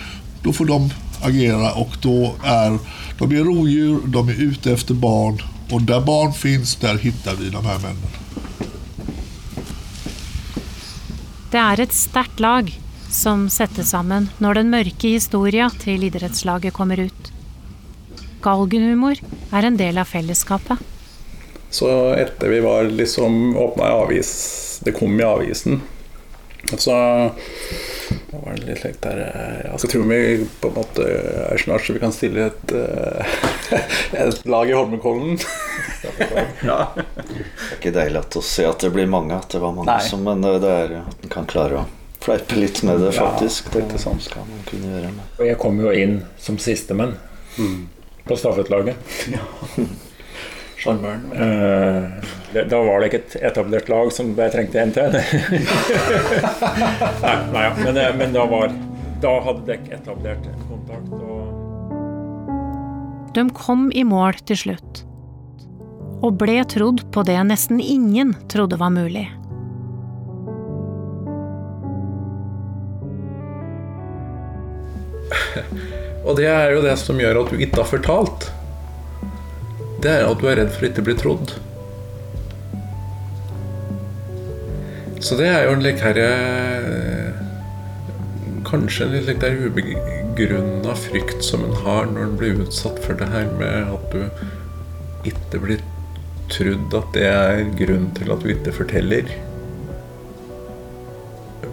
då 0.42 0.52
får 0.52 0.64
de 0.64 0.90
agera 1.22 1.72
och 1.72 1.96
då 2.02 2.34
är 2.44 2.78
de 3.18 3.32
är 3.32 3.44
rovdjur, 3.44 4.00
de 4.06 4.28
är 4.28 4.42
ute 4.42 4.72
efter 4.72 4.94
barn 4.94 5.42
och 5.70 5.82
där 5.82 6.00
barn 6.00 6.32
finns, 6.32 6.76
där 6.76 6.98
hittar 6.98 7.34
vi 7.34 7.50
de 7.50 7.64
här 7.64 7.78
männen. 7.78 8.10
Det 11.50 11.58
er 11.58 11.80
et 11.82 11.92
sterkt 11.92 12.38
lag 12.40 12.68
som 13.10 13.48
settes 13.50 13.90
sammen 13.90 14.28
når 14.38 14.54
den 14.54 14.68
mørke 14.70 15.08
historia 15.10 15.66
til 15.82 16.04
idrettslaget 16.06 16.72
kommer 16.76 17.02
ut. 17.08 17.32
Galgenhumor 18.42 19.18
er 19.50 19.66
en 19.66 19.76
del 19.76 19.98
av 19.98 20.06
fellesskapet. 20.06 20.78
Så 21.70 21.88
etter 22.18 22.50
vi 22.50 22.60
var 22.60 22.84
liksom 22.90 23.56
åpna 23.56 23.88
i 23.88 23.92
avis 24.02 24.30
Det 24.84 24.92
kom 24.96 25.20
i 25.20 25.24
avisen. 25.24 25.80
Så 26.78 26.92
var 28.30 28.54
det 28.56 28.66
litt 28.66 28.82
lekt 28.84 29.02
der 29.02 29.20
Jeg 29.64 29.90
tror 29.92 30.08
vi 30.10 30.46
på 30.60 30.70
en 30.70 30.74
måte 30.76 31.06
er 31.06 31.62
snart 31.62 31.86
så 31.86 31.94
vi 31.94 32.02
kan 32.02 32.12
stille 32.14 32.48
et, 32.50 32.74
eh, 32.74 33.38
et 34.24 34.42
lag 34.46 34.70
i 34.70 34.74
Holmenkollen. 34.76 35.38
ja. 36.70 36.80
Det 36.94 37.06
er 37.06 37.78
ikke 37.78 37.94
deilig 37.94 38.24
å 38.38 38.44
se 38.44 38.66
at 38.68 38.82
det 38.84 38.92
blir 38.94 39.08
mange, 39.10 39.38
at 39.38 39.50
det 39.54 39.62
var 39.62 39.74
mange 39.76 39.92
Nei. 39.92 40.02
som 40.06 40.22
Men 40.26 40.44
det 40.44 40.74
er 40.74 40.98
at 41.00 41.24
en 41.24 41.32
kan 41.32 41.48
klare 41.50 41.82
å 41.82 41.86
fleipe 42.20 42.58
litt 42.58 42.82
med 42.86 43.00
det, 43.00 43.14
faktisk. 43.16 43.70
Ja, 43.70 43.72
det 43.72 43.80
er 43.80 43.88
ikke 43.88 44.20
skal 44.26 44.46
man 44.48 44.62
kunne 44.68 44.92
gjøre. 44.94 45.14
Med. 45.16 45.32
Og 45.38 45.46
jeg 45.48 45.58
kom 45.62 45.80
jo 45.80 45.94
inn 45.96 46.22
som 46.38 46.60
sistemann 46.60 47.16
Mm. 47.58 47.88
på 48.24 48.36
stafettlaget. 48.38 48.96
Sjarmøren. 50.80 51.28
Eh, 51.36 52.64
da 52.70 52.78
var 52.80 53.02
det 53.02 53.10
ikke 53.10 53.20
et 53.20 53.34
etablert 53.50 53.90
lag 53.92 54.08
som 54.16 54.30
jeg 54.32 54.52
trengte 54.54 54.80
en 54.80 54.92
til. 54.96 55.12
nei, 57.24 57.36
nei, 57.52 57.64
ja. 57.66 57.72
men, 57.76 57.94
eh, 58.00 58.14
men 58.16 58.32
da, 58.32 58.46
var, 58.48 58.72
da 59.20 59.32
hadde 59.44 59.60
dere 59.68 59.92
etablert 59.98 60.40
kontakt. 60.70 61.12
Og 61.20 61.44
De 63.36 63.42
kom 63.56 63.92
i 63.92 64.04
mål 64.08 64.32
til 64.48 64.56
slutt. 64.64 65.04
Og 66.24 66.36
ble 66.40 66.64
trodd 66.68 67.00
på 67.12 67.20
det 67.28 67.40
nesten 67.48 67.80
ingen 67.80 68.34
trodde 68.52 68.76
var 68.80 68.90
mulig. 68.94 69.28
Og 76.26 76.36
det 76.40 76.48
er 76.48 76.72
jo 76.74 76.82
det 76.84 76.96
som 77.00 77.20
gjør 77.20 77.44
at 77.44 77.50
du 77.52 77.56
ikke 77.60 77.80
har 77.82 77.88
fortalt. 77.88 78.50
Det 80.00 80.12
er 80.12 80.24
at 80.24 80.40
du 80.40 80.46
er 80.48 80.56
redd 80.56 80.72
for 80.72 80.88
ikke 80.88 81.02
å 81.02 81.06
bli 81.10 81.14
trodd. 81.18 81.50
Så 85.20 85.36
det 85.36 85.50
er 85.52 85.66
jo 85.66 85.74
en 85.76 85.82
like 85.84 86.00
her 86.00 86.16
eh, 86.16 87.40
Kanskje 88.64 89.04
en 89.04 89.26
litt 89.26 89.42
der 89.42 89.58
ubegrunna 89.60 90.94
frykt 90.96 91.44
som 91.44 91.66
en 91.66 91.76
har 91.82 92.06
når 92.08 92.22
en 92.24 92.36
blir 92.40 92.62
utsatt 92.64 93.00
for 93.04 93.18
det 93.18 93.28
her 93.28 93.50
med 93.58 93.90
at 93.92 94.14
du 94.14 95.28
ikke 95.28 95.60
blir 95.60 95.82
trodd 96.50 96.94
at 96.96 97.10
det 97.16 97.26
er 97.28 97.64
grunn 97.76 98.08
til 98.16 98.32
at 98.32 98.44
du 98.44 98.52
ikke 98.54 98.74
forteller. 98.78 99.28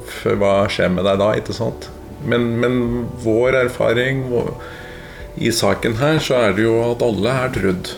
For 0.09 0.35
hva 0.41 0.65
skjer 0.71 0.91
med 0.97 1.07
deg 1.07 1.21
da, 1.21 1.29
ikke 1.39 1.55
sant? 1.55 1.87
Men, 2.27 2.49
men 2.59 2.81
vår 3.23 3.61
erfaring 3.61 4.25
vår, 4.31 4.51
i 5.37 5.53
saken 5.53 5.99
her, 6.01 6.19
så 6.23 6.41
er 6.47 6.57
det 6.57 6.65
jo 6.65 6.75
at 6.89 7.05
alle 7.05 7.37
er 7.45 7.55
trudd. 7.55 7.93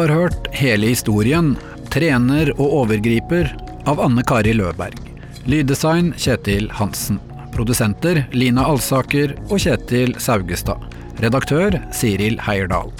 Har 0.00 0.12
hørt 0.14 0.48
hele 0.56 0.88
historien 0.94 1.56
'Trener 1.90 2.52
og 2.56 2.72
overgriper' 2.84 3.50
av 3.90 4.00
Anne 4.00 4.22
Kari 4.22 4.52
Løberg. 4.54 4.96
Lyddesign 5.44 6.12
Kjetil 6.16 6.70
Hansen. 6.70 7.18
Produsenter 7.52 8.22
Lina 8.32 8.64
Alsaker 8.70 9.34
og 9.50 9.58
Kjetil 9.60 10.14
Saugestad. 10.22 10.80
Redaktør 11.20 11.76
Siril 11.92 12.38
Heierdal. 12.46 12.92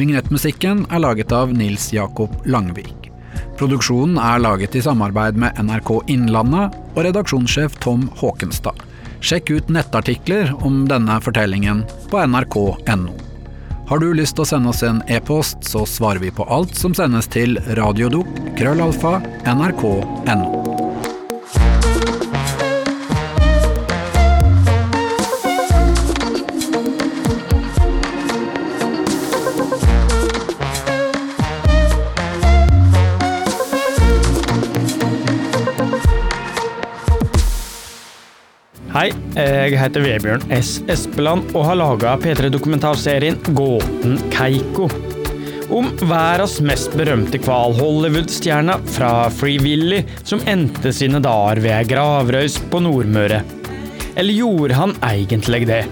Vignettmusikken 0.00 0.86
er 0.90 1.04
laget 1.04 1.32
av 1.32 1.52
Nils 1.54 1.90
Jakob 1.92 2.34
Langvik. 2.46 3.10
Produksjonen 3.60 4.18
er 4.18 4.40
laget 4.40 4.74
i 4.74 4.82
samarbeid 4.82 5.36
med 5.38 5.54
NRK 5.60 6.00
Innlandet 6.08 6.78
og 6.96 7.02
redaksjonssjef 7.04 7.76
Tom 7.84 8.08
Håkenstad. 8.18 8.86
Sjekk 9.20 9.50
ut 9.50 9.68
nettartikler 9.68 10.54
om 10.64 10.86
denne 10.88 11.20
fortellingen 11.20 11.84
på 12.08 12.24
nrk.no. 12.24 13.29
Har 13.90 13.98
du 13.98 14.12
lyst 14.14 14.36
til 14.38 14.44
å 14.44 14.46
sende 14.46 14.70
oss 14.70 14.84
en 14.86 15.00
e-post, 15.10 15.64
så 15.66 15.80
svarer 15.82 16.20
vi 16.22 16.30
på 16.30 16.44
alt 16.46 16.76
som 16.78 16.92
sendes 16.94 17.26
til 17.26 17.58
radiodok 17.74 18.28
Hei, 38.90 39.12
jeg 39.38 39.76
heter 39.78 40.02
Vebjørn 40.02 40.48
S. 40.50 40.80
Espeland 40.90 41.52
og 41.54 41.62
har 41.68 41.76
laga 41.78 42.16
P3-dokumentarserien 42.18 43.36
Gåten 43.54 44.16
Keiko. 44.34 44.88
Om 45.70 45.92
verdens 46.10 46.56
mest 46.66 46.96
berømte 46.98 47.38
hval, 47.44 47.76
Hollywood-stjerna 47.78 48.80
fra 48.96 49.12
Free 49.30 49.62
Willy, 49.62 50.02
som 50.26 50.42
endte 50.50 50.90
sine 50.90 51.22
dager 51.22 51.62
ved 51.62 51.76
ei 51.76 51.86
gravrøys 51.92 52.58
på 52.72 52.82
Nordmøre. 52.82 53.44
Eller 54.18 54.34
gjorde 54.34 54.82
han 54.82 54.98
egentlig 55.06 55.62
det? 55.70 55.84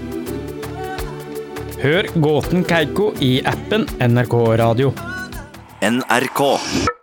Hør 1.79 2.13
Gåten 2.19 2.67
Keiko 2.67 3.13
i 3.23 3.37
appen 3.47 3.87
NRK 4.03 4.39
Radio. 4.59 4.91
NRK. 5.79 6.98